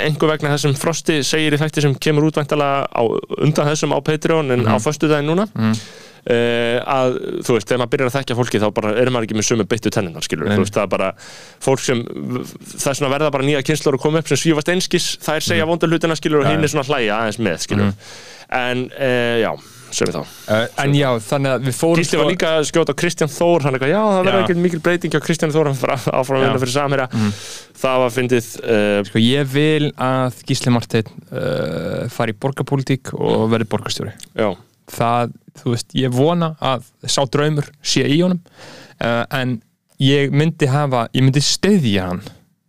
[0.07, 3.03] einhver vegna þess sem Frosti segir í þætti sem kemur útvæntalega á,
[3.43, 5.49] undan þessum á Patreon en á föstudaginn núna
[6.27, 7.13] Uh, að
[7.47, 9.67] þú veist, þegar maður byrjar að þekkja fólki þá bara er maður ekki með sömu
[9.71, 10.57] beittu tenninar skilur, Nei.
[10.59, 11.11] þú veist, það er bara
[11.63, 15.07] fólk sem það er svona verða bara nýja kynnslur að koma upp sem svífast einskis,
[15.23, 15.71] það er segja mm.
[15.71, 17.95] vonda hlutina skilur og hinn er svona hlæja aðeins með skilur,
[18.59, 19.53] en uh, já
[20.51, 23.67] uh, En já, þannig að við fórum Gísli var líka að skjóta á Kristján Þór,
[23.67, 26.47] hann eitthvað, já það verður ekki mikil breyting á Kristján Þór, hann fyrir áfram að
[26.47, 27.09] vinna fyrir samherja.
[27.83, 33.47] Það var fyndið uh, Sko, ég vil að Gísli Marteinn uh, fari í borgarpólitík og
[33.53, 34.15] verði borgarstjóri.
[34.37, 34.49] Já,
[34.97, 38.43] það, þú veist, ég vona að sá draumur sé í honum
[39.01, 39.59] uh, en
[40.03, 42.25] ég myndi hafa ég myndi stöðja hann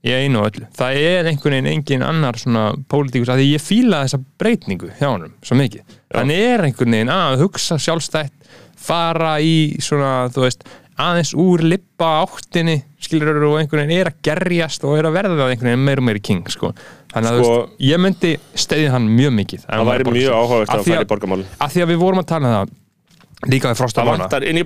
[0.07, 3.63] í einu og öllu, það er einhvern veginn engin annar svona pólitíkus, að því ég
[3.63, 8.34] fíla þessa breytningu hjá honum, svo mikið hann er einhvern veginn að hugsa sjálfstætt
[8.88, 10.64] fara í svona, þú veist
[10.97, 15.36] aðeins úr lippa áttinni skilur og einhvern veginn er að gerjast og er að verða
[15.38, 16.72] það einhvern veginn meira og meira king sko.
[17.14, 19.68] þannig að Sko- veist, ég myndi stöðja hann mjög mikið.
[19.68, 21.45] Það væri mjög áhugavert að því fara í borgarmálin.
[21.60, 24.58] að því að við vorum að tala um það líka við frosta það vantar, inn
[24.58, 24.66] í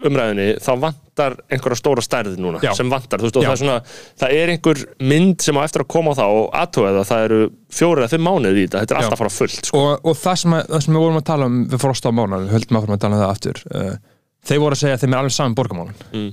[0.00, 2.72] borgarumræðinni þá vantar einhverja stóra stærð núna Já.
[2.76, 3.48] sem vantar, þú veist, og Já.
[3.48, 3.78] það er svona
[4.22, 4.80] það er einhver
[5.12, 7.40] mynd sem á eftir að koma á það og aðtóða það, það eru
[7.80, 9.80] fjóri eða fimm mánuðir í þetta þetta er alltaf að fara fullt, sko.
[9.80, 12.40] og, og það, sem að, það sem við vorum að tala um við frosta mána,
[12.44, 13.92] við höldum að að tala um það aftur uh,
[14.50, 16.30] þeir voru að segja að þeim er alveg saman borgarmálin Mm.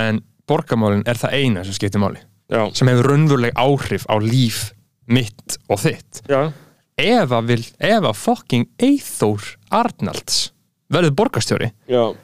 [0.00, 4.70] en borgarmálin er það eina sem skiptir máli já, sem hefur raunveruleg áhrif á líf
[5.06, 10.50] mitt og þitt ef að, fucking Eithór Arnalds
[10.92, 12.14] verður borgarstjóri já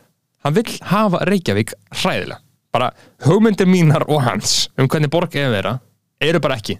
[0.45, 2.41] hann vill hafa Reykjavík hræðilega
[2.75, 2.93] bara
[3.27, 5.75] hugmyndir mínar og hans um hvernig borg er að vera
[6.23, 6.79] eru bara ekki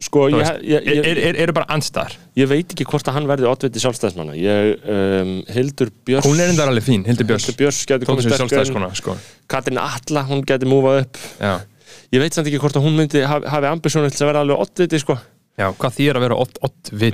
[0.00, 3.26] sko, ég, ég, ég, er, er, eru bara andstæðar ég veit ekki hvort að hann
[3.28, 8.08] verði oddviti sjálfstæðismanna ég, um, Hildur Björns hún er endar alveg fín, Hildur Björns Hildur
[8.08, 9.16] Björns sjálfstæðiskona sko.
[9.50, 11.52] Katrin Atla, hún geti múfað upp já.
[12.16, 14.64] ég veit samt ekki hvort að hún myndi hafi, hafi ambisjónu til að vera alveg
[14.64, 15.18] oddviti, sko
[15.60, 16.40] já, hvað er að vera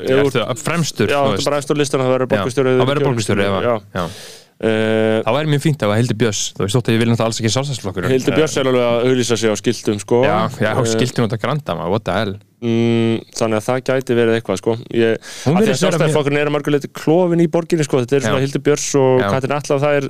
[0.07, 1.43] Jú, ertu að fremstur já, veist.
[1.43, 2.45] er bara eftir listan að það verður Já,
[2.79, 3.03] að vera
[3.51, 3.75] að- já.
[3.99, 4.45] já.
[4.57, 7.29] Uh, það væri mjög fínt að Hildur Björns þú veist þótt að ég vil náttúrulega
[7.29, 10.21] alls ekki sjálfstæðisflokkur Hildur Björns er alveg að auðlýsa sig á skiltum sko.
[10.25, 12.33] já, já, Eh, skilti nú þetta granda maður, what the hell
[12.63, 14.77] mm, Þannig að það gæti verið eitthvað sko.
[14.97, 18.03] ég, að því að vera sjálfstæðisflokkurinn er að marguleiti klófin í borginni sko.
[18.05, 18.43] þetta er svona.
[18.45, 19.29] Hildur Björns og Já.
[19.35, 20.09] Katrin Atla það er,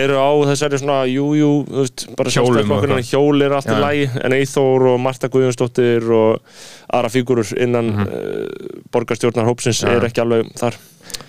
[0.00, 3.04] eru á þessari svona jújú, veist, bara eitthvað.
[3.12, 6.58] hjól er allt í lagi en Eithór og Marta Guðjónsdóttir og
[6.88, 9.90] aðra fígurur innan mm borgarstjórnar hópsins Já.
[9.96, 10.78] er ekki alveg þar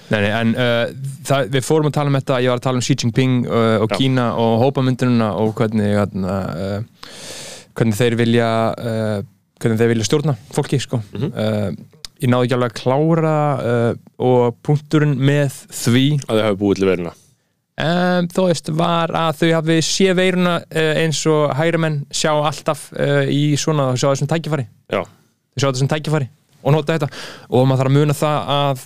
[0.10, 0.90] Nei, nei, en uh,
[1.28, 3.76] það, við fórum að tala um þetta, ég var að tala um Xi Jinping uh,
[3.84, 3.98] og Já.
[4.00, 7.12] Kína og hópamyndununa og hvernig, uh, uh,
[7.78, 9.20] hvernig þeir vilja uh,
[9.60, 11.02] hvernig þeir vilja stjórna fólki, sko.
[11.14, 11.32] Mhm.
[11.36, 13.34] uh, ég náði ekki alveg að klára
[13.64, 13.90] uh,
[14.28, 17.14] og punkturinn með því að þau hafi búið til veruna
[17.80, 22.34] um, þó veist, var að þau hafi sé veiruna uh, eins og hægri menn sjá
[22.36, 26.30] alltaf uh, í svona, sjá þessum tækifæri Já, þau sjá þessum tækifæri
[26.60, 27.08] og nota þetta
[27.56, 28.82] og maður þarf að muna það að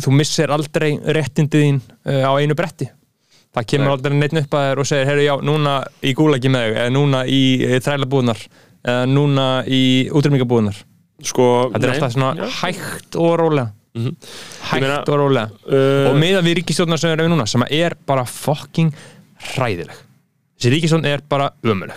[0.00, 2.88] þú missir aldrei réttindið þín uh, á einu bretti
[3.56, 3.96] það kemur Nei.
[3.96, 7.20] aldrei neitt upp að þér og segir heyrðu já, núna í gúlagi með eða núna
[7.28, 7.42] í
[7.84, 8.65] þrælabúðunar eða
[9.10, 9.80] núna í
[10.14, 10.76] útrýmingabúðunar
[11.26, 12.46] sko þetta er alltaf svona Já.
[12.60, 13.70] hægt og rólega.
[13.96, 14.16] Mhm.
[14.70, 15.46] hægt meina, og rólega.
[15.66, 18.92] uh, og meðan við ríkistjórnar sem erum við núna sem er bara fucking
[19.54, 19.96] hræðileg.
[20.58, 21.96] Þessi ríkistjórn er bara ömuleg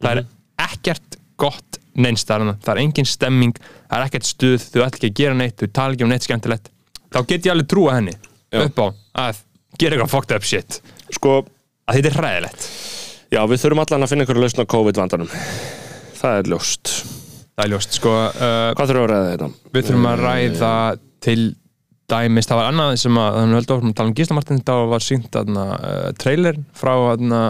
[0.00, 0.24] það er
[0.64, 5.18] ekkert gott neinstæðan, það er engin stemming það er ekkert stuð, þau ætla ekki að
[5.20, 6.70] gera neitt þau tala ekki um neitt skemmtilegt.
[7.14, 8.14] Þá get ég alveg trúa henni
[8.50, 8.64] Já.
[8.64, 8.86] upp á
[9.28, 9.44] að
[9.78, 10.80] gera eitthvað fucked up shit.
[11.14, 11.44] Sko,
[11.86, 12.68] að þetta er hræðilegt.
[13.30, 15.30] já, við þurfum allan að finna einhverju lausn á COVID-vandanum
[16.24, 16.94] Það er ljóst.
[17.54, 19.48] Það er ljóst, sko uh, Hvað þurfum við að ræða þetta?
[19.74, 20.70] við þurfum að ræða
[21.24, 21.40] til
[22.10, 24.74] dæmis, það var annað sem að þannig höldu áfram að tala um Gísla Martin þá
[24.90, 27.42] var sínt aðna, uh, trailer frá aðna,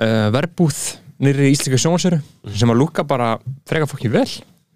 [0.00, 0.80] uh, verbúð
[1.20, 2.20] nýri íslika sjónsöru
[2.56, 3.34] sem að lúka bara
[3.68, 4.28] freka fokkin vel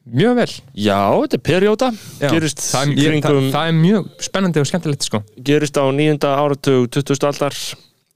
[0.05, 0.51] mjög vel.
[0.77, 1.89] Já, þetta er perjóta
[2.21, 5.23] gerist, það, í er, ég, það, kringum, það er mjög spennandi og skemmtilegt sko.
[5.49, 7.57] gerist á nýjunda áratug 2000 aldar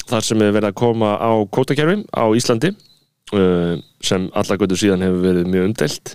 [0.09, 2.75] þar sem er verið að koma á kótakerfi á Íslandi
[3.31, 6.14] sem alla götur síðan hefur verið mjög umdelt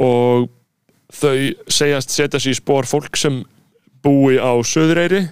[0.00, 0.48] og
[1.10, 1.34] þau
[1.70, 3.42] segjast setja sér í spór fólk sem
[4.04, 5.26] búi á Söðureyri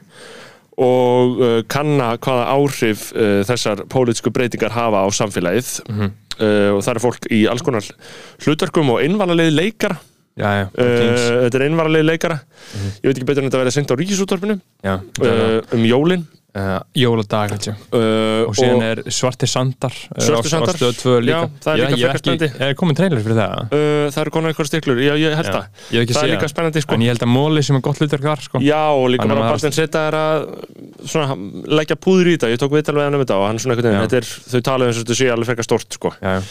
[0.79, 5.73] og uh, kanna hvaða áhrif uh, þessar pólitísku breytingar hafa á samfélagið.
[6.39, 7.87] Uh, og það er fólk í alls konar
[8.45, 9.99] hlutverkum og einvalalegi leikara.
[10.39, 12.37] Já, já, þetta er einvalalegi leikara.
[13.01, 13.99] Ég veit ekki betur en þetta verið sendt á
[15.03, 16.23] uh, um jólin
[16.57, 20.75] uh, jóladag uh, og síðan er Svartir Sandar uh, Svartir Sandar.
[20.75, 22.49] á stöð 2 líka Já, það er líka frekar spennandi.
[22.69, 23.63] Er komin trailer fyrir það?
[23.69, 25.55] uh, það eru konar einhver stiklur, já ég held Já.
[25.59, 28.01] það Ég það er líka spennandi sko En ég held að Móli sem er gott
[28.03, 28.63] hlutverk þar sko.
[28.65, 30.49] Já, og líka bara Bartin Seta er að
[31.09, 31.37] svona,
[31.79, 33.99] leggja púður í þetta, ég tók viðtal við hann um þetta og hann svona einhvern
[34.01, 36.43] veginn, er, þau tala um þess að þetta sé alveg frekar stórt sko já, já.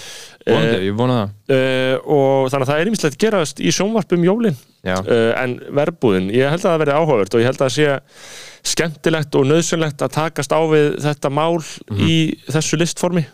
[0.47, 1.31] Vonandi, ég vona það.
[1.51, 4.57] Uh, og þannig að það er ýmislegt gerast í sjónvarpum jólin.
[4.87, 7.75] Já, uh, en verbúðin, ég held að það verði áhugavert og ég held að það
[7.77, 11.59] sé skemmtilegt og nöðsynlegt að takast á við þetta mál
[11.97, 12.15] í
[12.51, 13.25] þessu listformi.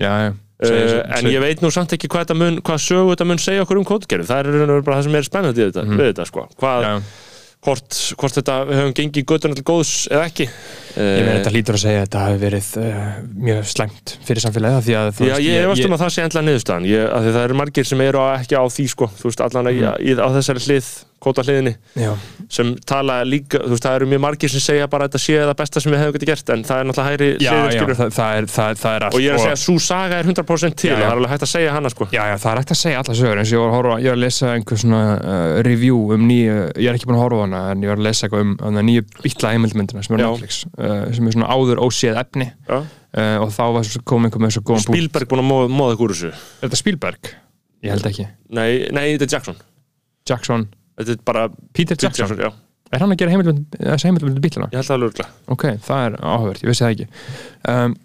[0.00, 0.32] Já, já.
[0.64, 3.40] Uh, Segir- en segir- ég veit nú samt ekki hvað, mun, hvað sögu þetta mun
[3.42, 6.26] segja okkur um kódgerfi það er bara það sem er spennandi við þetta, við þetta
[6.30, 6.44] sko.
[6.62, 6.92] hvað, Já,
[7.64, 10.46] hvort, hvort þetta við höfum gengið göttuna til góðs eða ekki.
[10.94, 13.06] Ég meina þetta hlýtur að segja að þetta hafi verið uh,
[13.48, 16.44] mjög slæmt fyrir samfélagið af því að Já, ég efast um að það sé endla
[16.44, 16.88] niðurstaðan.
[16.92, 19.96] Ég, að það eru margir sem eru ekki á því sko, veist, allan að Mm.
[20.06, 20.88] í, á þessari hlið,
[21.24, 22.10] kóta hliðinni Já,
[22.52, 25.38] sem tala líka, þú veist, það eru mjög margir sem segja bara að þetta sé
[25.40, 27.78] það besta sem við hefum getið gert en það er náttúrulega hægri já, hliðin, já
[27.78, 29.62] skilur það, það, er, það, það er allt og ég er að og- segja að
[29.64, 32.04] svo saga er 100% til Já, og það er alveg hægt að segja hana sko.
[32.12, 33.96] Já, já, það er ekkert að segja alla sögur eins og ég var að horfa,
[34.04, 37.24] ég var að lesa einhver svona uh, review um nýju, ég er ekki búin að
[37.24, 40.16] horfa á hana en ég var að lesa eitthvað um hana, nýju bitla heimildmyndina sem
[40.18, 40.24] er.
[40.24, 42.46] Netflix uh, sem er svona áður óséð efni.
[42.68, 42.78] Já.
[42.80, 43.64] uh, og þá
[44.04, 45.98] kom einhver með svo góðan punkt Spielberg búin að móða, móða
[50.94, 52.50] Er þetta er Jackson Jackson, er bara Peter Jackson, já,
[52.94, 54.70] er hann að gera þessi heimildmynd bitlana?
[54.70, 55.30] ég held það alveg örugglega.
[55.54, 57.08] Ok, það er áhugavert, ég vissi það ekki.
[57.68, 57.96] Um,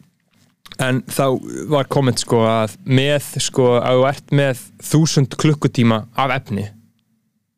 [0.80, 1.24] En þá
[1.72, 6.70] var komment sko að með sko að þú ert með þúsund klukkutíma af efni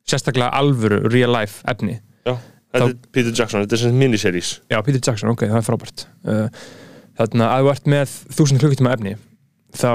[0.10, 2.34] sérstaklega alvöru, real life efni já,
[2.74, 4.56] þetta er Peter Jackson, þetta er sem miniseries.
[4.72, 6.08] Já, Peter Jackson, ok, það er frábært.
[6.26, 6.48] Uh,
[7.22, 9.14] Þannig að þú ert með þúsund klukkutíma efni
[9.78, 9.92] þá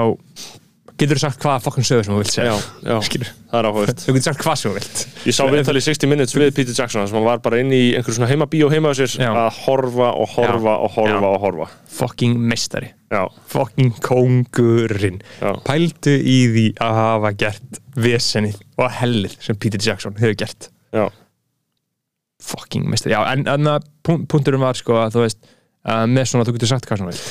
[0.97, 2.53] getur þú sagt hvaða fokkin sögur sem þú vilt segja?
[2.53, 4.03] Já, já, það er áhugavert.
[4.03, 5.01] Þú getur sagt hvað sem þú vilt.
[5.27, 8.29] Ég sá viðtalið 60 minutes við Peter Jackson sem var bara inn í einhver svona
[8.31, 9.29] heimabíó heima á sér Já.
[9.31, 10.79] að horfa og horfa Já.
[10.87, 11.67] og horfa og horfa.
[13.13, 13.21] Já,
[13.53, 15.21] Fucking kóngurinn.
[15.41, 20.71] Já, Pældu í því að hafa gert vesenið og hellið sem Peter Jackson hefur gert.
[20.95, 21.05] Já,
[22.47, 23.15] Fucking meistari.
[23.15, 23.69] Já, en, en
[24.29, 25.53] punkturinn var sko að þú veist
[25.87, 27.23] með svona þú getur sagt hvað sem þú vilt.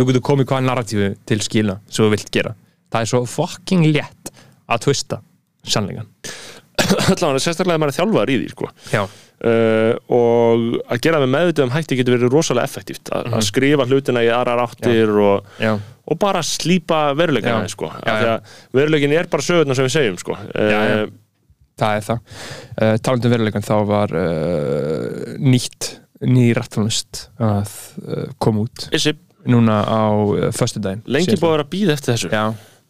[0.00, 2.52] Þú getur komið hvaða narratífu til skila sem þú vilt gera
[2.90, 4.32] það er svo fucking létt
[4.70, 5.20] að twista
[5.66, 6.06] sannleikan
[6.80, 8.70] allavega sérstaklega að maður er þjálfaður í því sko.
[9.40, 13.36] Uh, og að gera með meðvitaðum hætti getur verið rosalega effektíft A Mhm.
[13.38, 15.46] að skrifa hlutina í aðrar áttir og,
[16.10, 17.56] og bara slípa veruleikan Já.
[17.56, 17.88] aðeins sko.
[18.76, 20.36] Veruleikin er bara sögurnar sem við segjum sko.
[20.52, 20.80] Já, já.
[21.04, 21.14] uh,
[21.80, 25.90] það er það uh, talandum veruleikan þá var uh, nýtt
[26.28, 27.70] ný rættunust að
[28.04, 29.14] uh, koma út Issi,
[29.48, 31.40] núna á uh, föstudaginn lengi síðasta.
[31.46, 32.44] búið að vera að býða eftir þessu Já,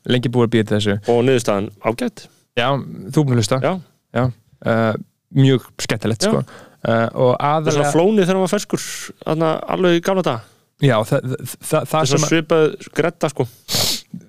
[0.09, 0.97] lengi búið að býða þessu.
[1.13, 2.27] Og niðurstaðan ágætt
[2.59, 2.67] Já,
[3.13, 3.61] þú búin að hlusta.
[3.63, 3.73] Já,
[4.17, 4.25] Já,
[4.67, 4.95] uh,
[5.37, 6.31] mjög skemmtilegt Já.
[6.31, 6.41] sko.
[6.41, 8.87] uh, og það er svona aðalega flónið þegar var ferskur
[9.77, 10.41] alveg í gamla dag
[10.81, 12.63] Já, það, það, það, er sem svipað
[12.97, 13.45] gretta sko.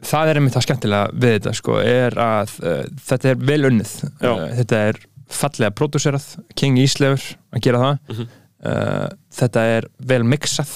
[0.04, 3.94] Það er einmitt það skemmtilega við þetta sko, er að uh, þetta er vel unnið.
[4.20, 5.00] Uh, þetta er
[5.32, 6.26] fallega pródúserað
[6.60, 7.24] King Íslefur
[7.56, 8.02] að gera það.
[8.12, 8.28] Mhm.
[8.68, 9.08] uh,
[9.40, 10.74] þetta er vel mixað.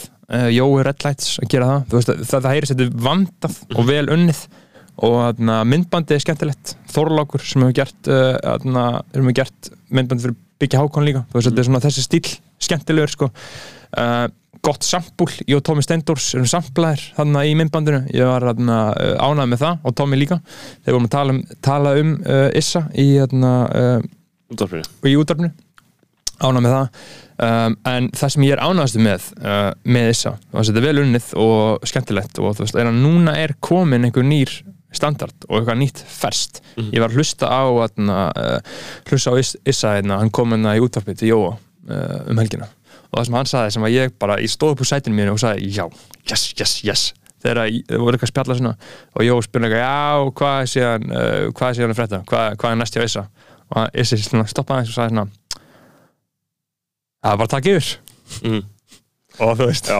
[0.49, 1.83] Jói Redlights að gera það.
[1.91, 3.75] Veist, það, það heyrist þetta er vandað Mhm.
[3.77, 4.39] og vel unnið
[5.03, 6.75] og aðna, myndbandi er skemmtilegt.
[6.93, 11.25] Þorlákur sem hefur gert, uh, gert myndbandi fyrir Byggja Hákon líka.
[11.31, 12.33] Þú veist, þetta er svona þessi stíl
[12.63, 13.31] skemmtilegur sko.
[13.99, 14.27] uh,
[14.65, 19.11] gott sampúl ég og Tómi Steindors erum samplaðir þarna í myndbandinu, ég var þarna, uh,
[19.21, 20.39] ánægð með það og Tómi líka.
[20.79, 24.09] Þegar vorum að tala um, tala um uh, Issa í, þarna, uh,
[25.05, 25.51] í útvarpinu.
[26.35, 27.03] Ánægð með það.
[27.35, 31.29] Um, en það sem ég er ánægðastu með uh, með Issa, þetta er vel unnið
[31.43, 34.53] og skemmtilegt og þú veist, er að núna er komin einhver nýr
[34.97, 37.61] standard og eitthvað nýtt ferst ég var að hlusta á
[38.31, 38.59] uh,
[39.09, 42.67] hlusta á Is- Issa hérna, hann kom hérna í útvarpið til Jóa uh, um helgina.
[43.11, 45.35] Og það sem hann sagði sem að ég bara, ég stóð upp úr sætinu mínu
[45.35, 45.85] og sagði já,
[46.31, 47.03] yes, yes, yes.
[47.45, 48.75] Þegar að- það voru eitthvað að spjalla svona
[49.15, 52.47] og Jó spurði eitthvað, já, hvað er síðan uh, hvað er síðan að frétta, hvað,
[52.63, 53.25] hvað er næst hjá Issa?
[53.75, 55.27] Og svona stoppaði aðeins og sagði svona
[57.25, 57.91] það bara að taka yfir.
[58.43, 58.63] Mhm.
[59.39, 59.99] og þú veist, Já,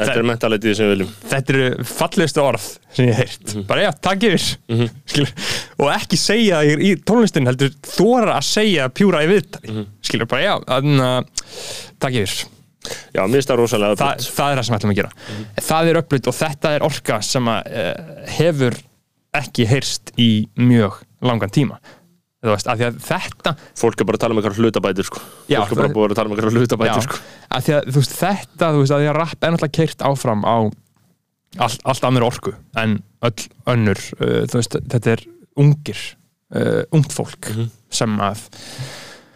[0.00, 1.12] þetta er mentalitíð sem við viljum.
[1.30, 2.64] Þetta eru fallegustu orð
[2.96, 4.46] sem ég hef heyrt, bara já, takk yfir.
[4.72, 4.90] Mhm.
[5.12, 5.34] skilur,
[5.78, 10.48] og ekki segja það í tónlistin heldur þóra að segja pjúra í viðtali, skilur, bara
[10.48, 11.46] já þannig að
[12.02, 12.50] takk yfir.
[13.14, 15.12] Já, mér finnst það rosalega Þa, það er það sem við ætlum að gera.
[15.64, 18.76] Það er öflut og þetta er orka sem að, uh, hefur
[19.34, 20.30] ekki heyrst í
[20.60, 21.78] mjög langan tíma
[22.52, 25.20] veist, að þetta Fólk er bara að tala um eitthvað hlutabætur sko.
[25.48, 27.16] Já, Fólk er bara það- búið að tala um eitthvað hlutabætur Já, sko.
[27.50, 30.00] af því að þú veist, þetta, þú veist, að því að rapp er náttúrulega keirt
[30.10, 30.56] áfram á
[31.64, 35.24] allt, allt annur orku en öll önnur, uh, þú veist, þetta er
[35.56, 36.00] ungir,
[36.54, 37.70] uh, ungt fólk Mhm.
[37.90, 38.38] sem að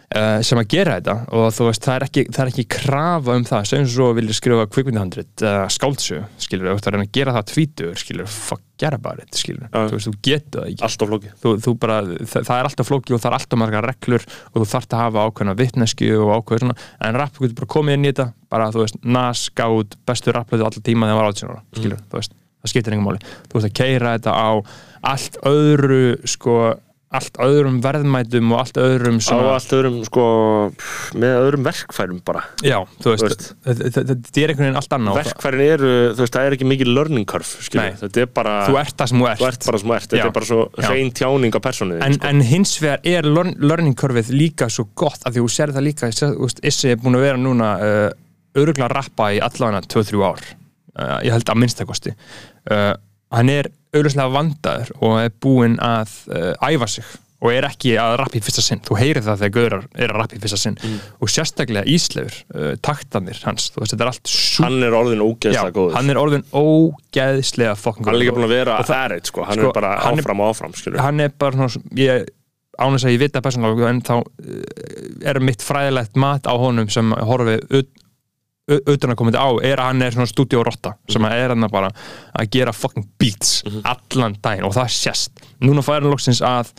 [0.09, 1.13] Uh, sem að gera þetta.
[1.37, 3.67] Og þú veist, það er ekki, það er ekki krafa um það.
[3.69, 7.45] Sem svo vilja skrifa kvikmyndahandrit uh, skáldsögu, skilur, þú veist, að reyna að gera það
[7.51, 9.77] tvítur, skilur, fuck, gera bara þetta, skilur, Já.
[9.77, 10.83] þú veist, þú getur það ekki.
[10.87, 11.35] Allt of flókið.
[11.43, 14.57] Þú, þú bara, það, það er alltaf flóki og það er alltaf margar reglur og
[14.57, 18.07] þú þarft að hafa ákveðna vitnesku og ákveð svona, en rapp getur bara komið inn
[18.07, 21.53] í þetta bara, þú veist, Nas gáð bestu rapplöðu allar tíma þegar hann var 18
[21.53, 24.49] ára, skilur þú veist, það skiptir engum máli, þú veist að keira þetta á
[25.13, 26.55] allt öðru sko,
[27.09, 30.25] allt öðrum verðmætum og allt öðrum Á svona, allt öðrum, sko,
[31.17, 32.43] með öðrum verkfærum bara.
[32.61, 35.17] Já, þú veist, þetta þetta- þetta er einhvern veginn allt annað.
[35.23, 38.77] Verkfærin eru, þú veist, það er ekki mikið learning curve, skilur Þetta er bara, þú
[38.83, 39.39] ert það sem þú ert.
[39.41, 40.09] Þú ert bara sem þú ert.
[40.09, 40.25] Þetta Já.
[40.29, 42.27] er bara svo hrein tjáning á persónuði en, sko.
[42.29, 45.87] en hins vegar er learn- learning curveið líka svo gott af því þú sér það
[45.89, 46.13] líka,
[46.61, 48.09] Issi er búin að vera núna uh,
[48.53, 50.41] öruglega að rappa í allavega 2-3 ár.
[50.99, 52.11] Uh, ég held að minnstakosti
[52.69, 52.93] uh,
[53.35, 57.05] hann er auðvitað vandaður og er búinn að uh, æfa sig
[57.39, 58.81] og er ekki að rappa í fyrsta sinn.
[58.83, 60.73] Þú heyrir það þegar gaurar er að rappa í fyrsta sinn.
[60.83, 60.97] Mm.
[61.23, 65.23] og sérstaklega Ísleifur uh, taktanir hans, þú veist, þetta er allt sú Hann er orðin
[65.23, 65.95] ógeðslega góður.
[65.95, 69.45] hann er orðin ógeðslega fokkin Hann er líka búin að vera það- errið, sko.
[69.47, 72.27] Hann sko, er bara áfram og áfram, skilur hann er bara svona ég,
[72.79, 77.15] ánægis að ég vita persónulega en þá uh, er mitt fræðilegt mat á honum sem
[77.23, 77.55] horfi
[78.77, 81.89] utan að komandi á er að hann er svona stúdíórotta sem að er hann bara
[82.37, 85.41] að gera fucking beats allan daginn og það sést.
[85.63, 86.69] Núna fær hann loksins að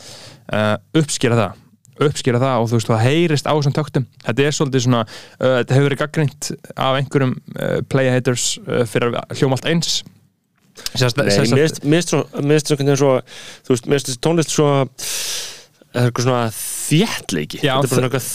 [0.52, 1.58] uh, uppskýra það
[2.00, 4.04] uppskýra það og þú veist það heyrist á þessum töktum.
[4.24, 6.46] Þetta er svolítið svona uh, þetta hefur verið gaggrind
[6.80, 9.98] af einhverjum uh, playa haters uh, fyrir að hljóma allt eins.
[10.96, 13.10] Sérst, Nei, sérst, mér finnst- mér finnst svo, mér finnst einhvern veginn svo
[13.66, 14.68] þú veist, mér finnst þessi tónlist svo
[15.90, 17.60] það er eitthvað svona þéttleiki?
[17.64, 18.26] Já, þetta er bara eitthvað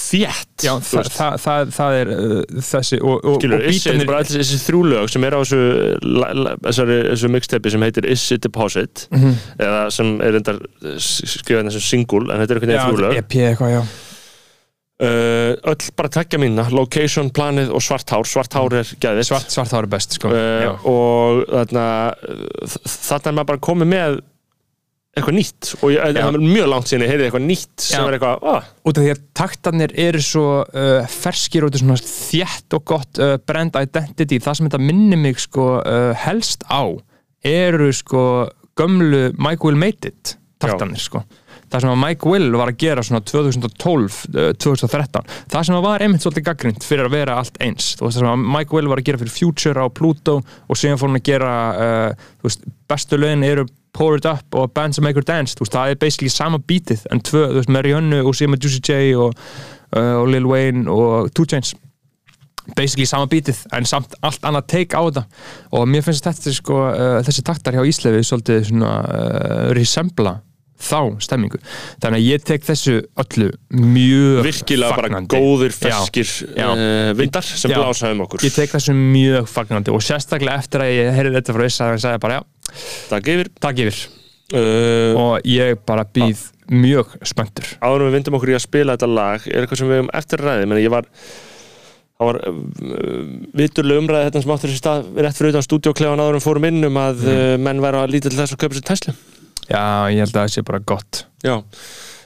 [0.65, 4.23] þú það, það, það, það er uh, þessi og, og, skilur, og þetta er bara
[4.23, 9.05] allir þessi þrjúlög sem er á þessu, þessu mixteipi sem heitir Issi Deposit?
[9.15, 9.37] Mhm.
[9.59, 10.59] eða sem er reyndar
[10.99, 13.85] skrifað þessu single, en þetta er veginn þrjúlög EP eitthvað, já.
[14.95, 19.49] Uh, öll bara tekja mína, location, planið og svart hár, svart hár er gæðið Svart,
[19.51, 20.29] svart það er best, sko.
[20.31, 24.15] Uh, og þarna uh, þarna er maður bara komið með
[25.15, 25.71] eitthvað nýtt.
[25.79, 28.07] Og ég, mjög langt ég heyrði eitthvað nýtt sem Já.
[28.09, 32.85] er eitthvað, ah, Út af því að taktarnir eru svo uh, ferskir og þétt og
[32.91, 36.83] gott uh, brand identity, það sem þetta minnir mig sko uh, helst á
[37.45, 38.25] eru sko
[38.75, 41.23] gömlu Mike Will Made It taktarnir sko.
[41.71, 45.87] Það sem að Mike Will var að gera svona 2012, uh, 2013 það sem að
[45.87, 48.75] var einmitt svolítið gaggrind fyrir að vera allt eins, þú veist það sem að Mike
[48.75, 52.29] Will var að gera fyrir Future á Pluto og síðan fór hann að gera uh,
[52.43, 55.93] veist, bestu lögin eru Pour It Up og Bands That Make Her Dance, veist, það
[55.93, 59.35] er basically sama bítið en tvö, þú veist, Marianne og með Juicy J og,
[59.95, 61.75] uh, og Lil Wayne og 2 Chainz.
[62.75, 65.23] Basically sama bítið en samt allt annað take á þetta.
[65.77, 70.39] Og mér finnst þetta sko, uh, þessi taktar hjá Íslefi svolítið svona uh, resembla
[70.75, 71.59] þá stemmingu.
[72.03, 75.31] Þannig að ég tek þessu öllu mjög virkilega fagnandi.
[75.31, 77.79] bara góðir, ferskir uh, vindar sem Já.
[77.79, 78.43] blása um okkur.
[78.45, 82.03] Ég tek þessu mjög fagnandi og sérstaklega eftir að ég heyrði þetta frá Issa og
[82.03, 82.43] sagði bara já,
[83.09, 83.49] Takk yfir.
[83.63, 84.03] Takk yfir.
[84.53, 87.65] Uh, og ég bara býð mjög spenntur.
[87.81, 90.11] Áður en við vindum okkur í að spila þetta lag er eitthvað sem við hefum
[90.19, 91.07] eftir að ræði menn ég var
[92.15, 92.59] það var uh,
[93.57, 96.99] viturlega umræði þetta sem áttur þessi stað rétt fyrir utan en við fórum inn um
[97.01, 97.35] að Mhm.
[97.35, 99.15] uh, menn væru að lítið til þess að kaupa sér Tesla.
[99.65, 101.25] Já, ég held að það sé bara gott.
[101.43, 101.55] Já.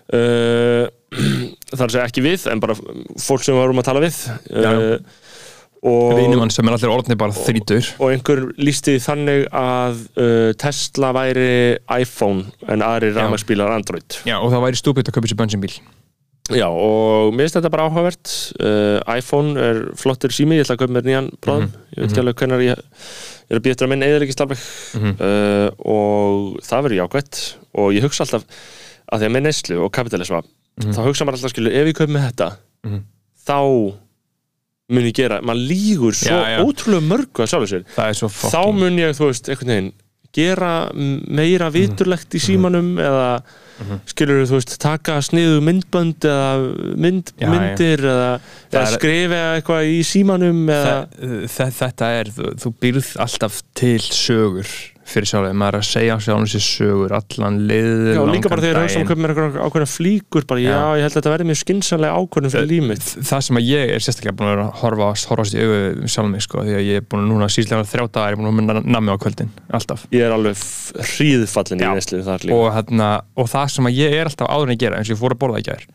[0.09, 0.85] Uh,
[1.71, 4.19] það er að segja ekki við en bara fólk sem við varum að tala við.
[4.51, 4.71] Já,
[5.81, 11.77] Vínumann sem er allir orðni bara þrítur og einhver lísti þannig að uh, Tesla væri
[12.01, 13.21] iPhone en aðri Já.
[13.21, 15.77] rafmagnsbílar Android Já, og það væri stúpid að kaupa sér bensinbíl
[16.49, 20.81] Já, og mér finnst þetta bara áhugavert uh, iPhone er flottir sími ég ætla að
[20.83, 21.77] kaupa mér nýjan bráðum Mhm.
[21.93, 22.81] ég veit ekki alveg hvernig ég,
[23.49, 24.63] er að býja eftir að minn eða ekki stafleg
[24.99, 25.13] Mhm.
[25.21, 27.41] uh, og það verður jákvætt
[27.75, 28.43] og ég hugsa alltaf
[29.13, 30.41] að því að með neyslu og kapitalisma
[30.79, 30.91] Mhm.
[30.95, 32.49] þá hugsa maður alltaf skilu, ef ég kaup með þetta
[32.83, 32.99] Mhm.
[33.45, 33.57] þá
[34.89, 36.59] mun ég gera, maður lígur svo Já, já.
[36.65, 37.51] ótrúlega mörgu að
[37.95, 39.91] Það er svo þá mun ég, þú veist, einhvern veginn
[40.39, 43.29] gera meira viturlegt í símanum eða
[44.11, 46.51] skilur þú veist, taka sniðu myndbönd eða
[47.01, 48.27] mynd, Já, myndir eða,
[48.69, 53.61] eða er- skrifa eitthvað í símanum eða, Þe- þe- Þetta er, þú, þú býrð alltaf
[53.79, 54.69] til sögur
[55.09, 59.07] fyrir sjálfið, maður er að segja sjálfum sér sögur allan liður Já, líka bara þegar
[59.09, 60.83] köpum mér eitthvað ákveðna flíkur bara, já, Já.
[60.99, 63.11] ég held að þetta verði mjög skynsanlega ákvörðum fyrir líf mitt.
[63.29, 66.65] það sem að ég er sérstaklega búin að horfa, horfast í augu sjálfum mig sko,
[66.65, 68.83] því að ég er búin að núna síðslega þrjá dagar, ég er búin að vera
[68.97, 70.05] nammi á kvöldin alltaf.
[70.13, 70.65] Ég er alveg
[71.15, 72.55] hríðfallin í líka.
[72.55, 75.15] Og, hérna, og það sem að ég er alltaf áður en ég gera eins og
[75.17, 75.87] ég fór að borða gær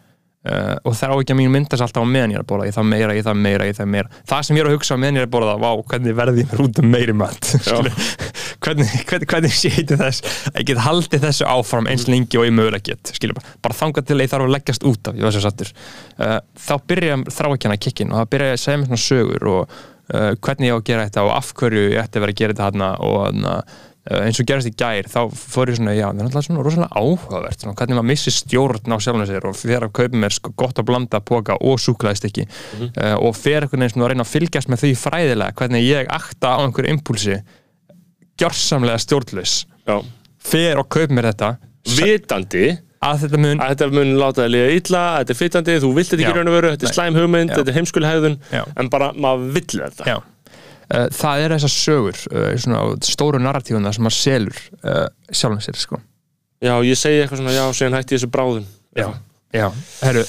[0.44, 2.68] uh, og það á ekki að mín myndast alltaf á meðan ég er að borða
[2.68, 4.22] ég það meira, ég það meira, ég það meira.
[4.28, 6.44] Það sem ég er að hugsa á meðan ég er að borða, vá, hvernig verði
[6.44, 7.50] ég mér út um meiri mat
[8.62, 12.40] hvernig, hvernig, hvernig sé ég til þess að ég get haldið þessu áfram eins lengi
[12.40, 15.10] og ég mögulega get skilur, bara, bara þangað til að ég þarf að leggjast út
[15.10, 15.72] af ég var sér sattur
[16.18, 16.36] uh,
[16.66, 20.70] þá byrja þrákjana kikkin og það byrja að segja mér svona sögur og uh, hvernig
[20.70, 22.70] ég á að gera þetta og af hverju ég ætti að vera að gera þetta
[22.70, 23.58] hana og uh,
[24.04, 27.00] eins og gerast í gær þá fór ég svona, já, það er alltaf svona rosalega
[27.00, 30.52] áhugavert svona, hvernig maður missi stjórn á sjálfum sér og fer að kaupa mér sko
[30.60, 34.72] gott að blanda póka og súklaðistikki uh, og fer einhvern veginn að reyna að fylgjast
[34.72, 37.38] með því fræðilega hvernig ég akta á einhverju impulsi
[38.40, 39.60] gjörsamlega stjórnlaus.
[40.44, 41.54] Fer og kaupa mér þetta.
[41.94, 42.66] Vitandi.
[43.04, 46.08] Að þetta mun að þetta mun láta þig liða illa, þetta er fytandi þú vilt
[46.08, 48.62] þetta ekki raun og veru, þetta er slæm hugmynd þetta er Já.
[48.80, 50.06] en bara maður vill þetta.
[50.08, 50.16] Já.
[50.84, 55.78] Uh, það er þessar sögur uh, svona stóru narratífuna sem maður selur uh, sjálfum sér
[55.80, 56.00] sko.
[56.64, 58.66] Já, ég segi eitthvað svona, já, síðan hætti þessu bráðum.
[58.96, 59.10] Já,
[59.52, 59.66] já.
[60.04, 60.24] Herru,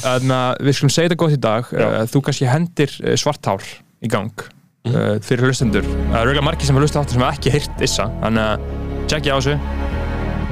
[0.64, 1.72] við skulum segja þetta gott í dag.
[1.72, 1.88] Já.
[2.12, 3.68] þú kannski hendir svartár
[4.04, 4.48] í gang
[4.92, 5.86] uh, fyrir hlustendur.
[5.88, 8.70] Það eru eiginlega margir sem har hlustað áttur sem hafa ekki heyrt Issa þannig að
[9.12, 9.58] tjekkja á þessu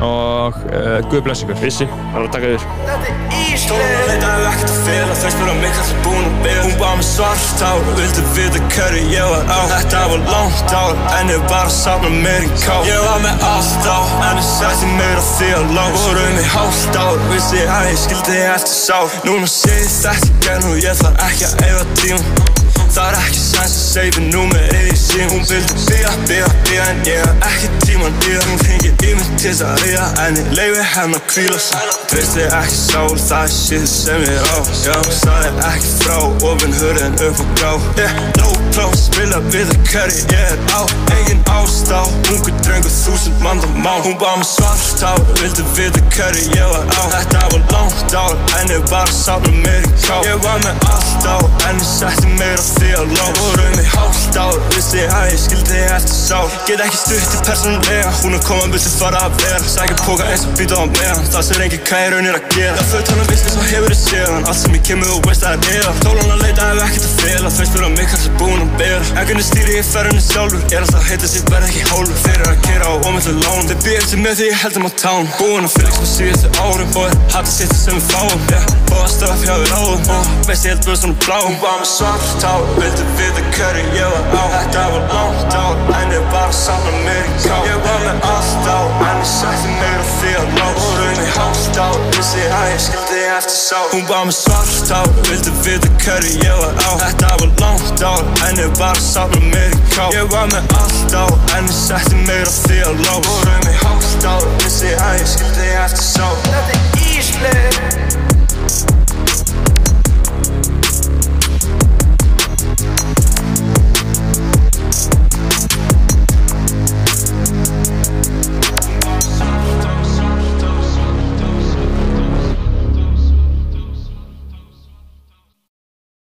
[0.04, 1.60] og uh, Guð bless ykkur.
[1.62, 5.76] Vissi, það er að taka yfir Stóra leita hef ekkert að fela Þau spura mig
[5.76, 9.46] hvað það búin að bera Hún bað með svart ár Vildi vita hverju ég var
[9.54, 9.60] á.
[9.70, 13.46] Þetta var langt ár En ég var að safna mér í ká Ég var með
[13.52, 14.00] allt á
[14.32, 18.02] En ég sætti mér að því að lá Vorum í hálft ár Vissi að ég
[18.08, 19.16] skildi eftir sár.
[19.30, 23.42] Núna sé ég þetta genn Og ég þarf ekki að eiga tíma Það er ekki
[23.42, 27.72] sæns að seifi númer eða sín Hún vildi bíða, bíða, bíða En ég hef ekki
[27.86, 31.24] tíman það Hún hringir í mig til þess að ríða En ég leiði henn að
[31.32, 31.96] kvíla sig.
[32.12, 34.58] Treysti ekki sál, það er shit sem ég er á.
[34.84, 36.20] Já, það er ekki frá
[36.52, 37.72] Ofin hurðin upp á grá.
[37.98, 40.82] Yeah, low plá, spila við að hverju ég er á
[41.14, 42.02] Engin ástá,
[42.32, 46.86] ungu drengur þúsund manda má Hún bá mig svart á, vildi vita hverju ég var
[46.90, 47.04] á.
[47.14, 50.88] Þetta var langt ár, en ég var að safna mér í ká Ég var með
[50.94, 51.38] allt á,
[51.70, 53.26] en ég setti mér á því að lá.
[53.40, 56.50] Vorum í hálft ár, vissi að ég skildi eftir sál.
[56.68, 59.64] Get ekki stutt í persónulega, hún er koma viltu fara að vera.
[59.74, 62.78] Sækja póka eins og býta á meðan, það sér engin hvað ég raunir að gera.
[62.80, 65.48] Það föt hann að vissi svo hefur þið séðan, allt sem ég kemur og veist
[65.48, 65.82] að það er.
[65.84, 68.34] Eða Tólan að leita hef ekkert að fela, þau spura mig hvað það
[68.64, 71.44] búin að bera En hvernig stýri ég ferðinni sjálfur, ég er alltaf að heita sér
[71.52, 72.18] verð ekki hálfur.
[72.24, 75.30] Fyrir að kera á ómyndu lán, þeir býr eftir með því ég heldum á tán
[75.38, 78.68] Búin að fylgst með síðustu árum og er hattu sitt sem við fáum yeah.
[78.94, 81.38] Og að stöða fjá við ráðum og veist ég held bara svona blá.
[81.44, 84.44] Hún var með svart ár, vildi vita hverju ég var á.
[84.54, 88.28] Þetta var langt ár, en ég var að samla mér í ká Ég var með
[88.34, 92.68] allt á, en ég sætti á því að lá Vorum í hálft ár, vissi að
[92.74, 96.92] ég skildi eftir sá Hún var með svart ár, vildi vita hverju ég var á.
[97.04, 98.24] Þetta var langt ár,
[98.54, 101.26] en ég var að samla mér í ká Ég var með allt á,
[101.58, 105.32] en ég sætti mér á því að lá Vorum í hálft ár, vissi að ég
[105.34, 106.28] skildi eftir sá.
[106.46, 108.33] Þetta er Ísleif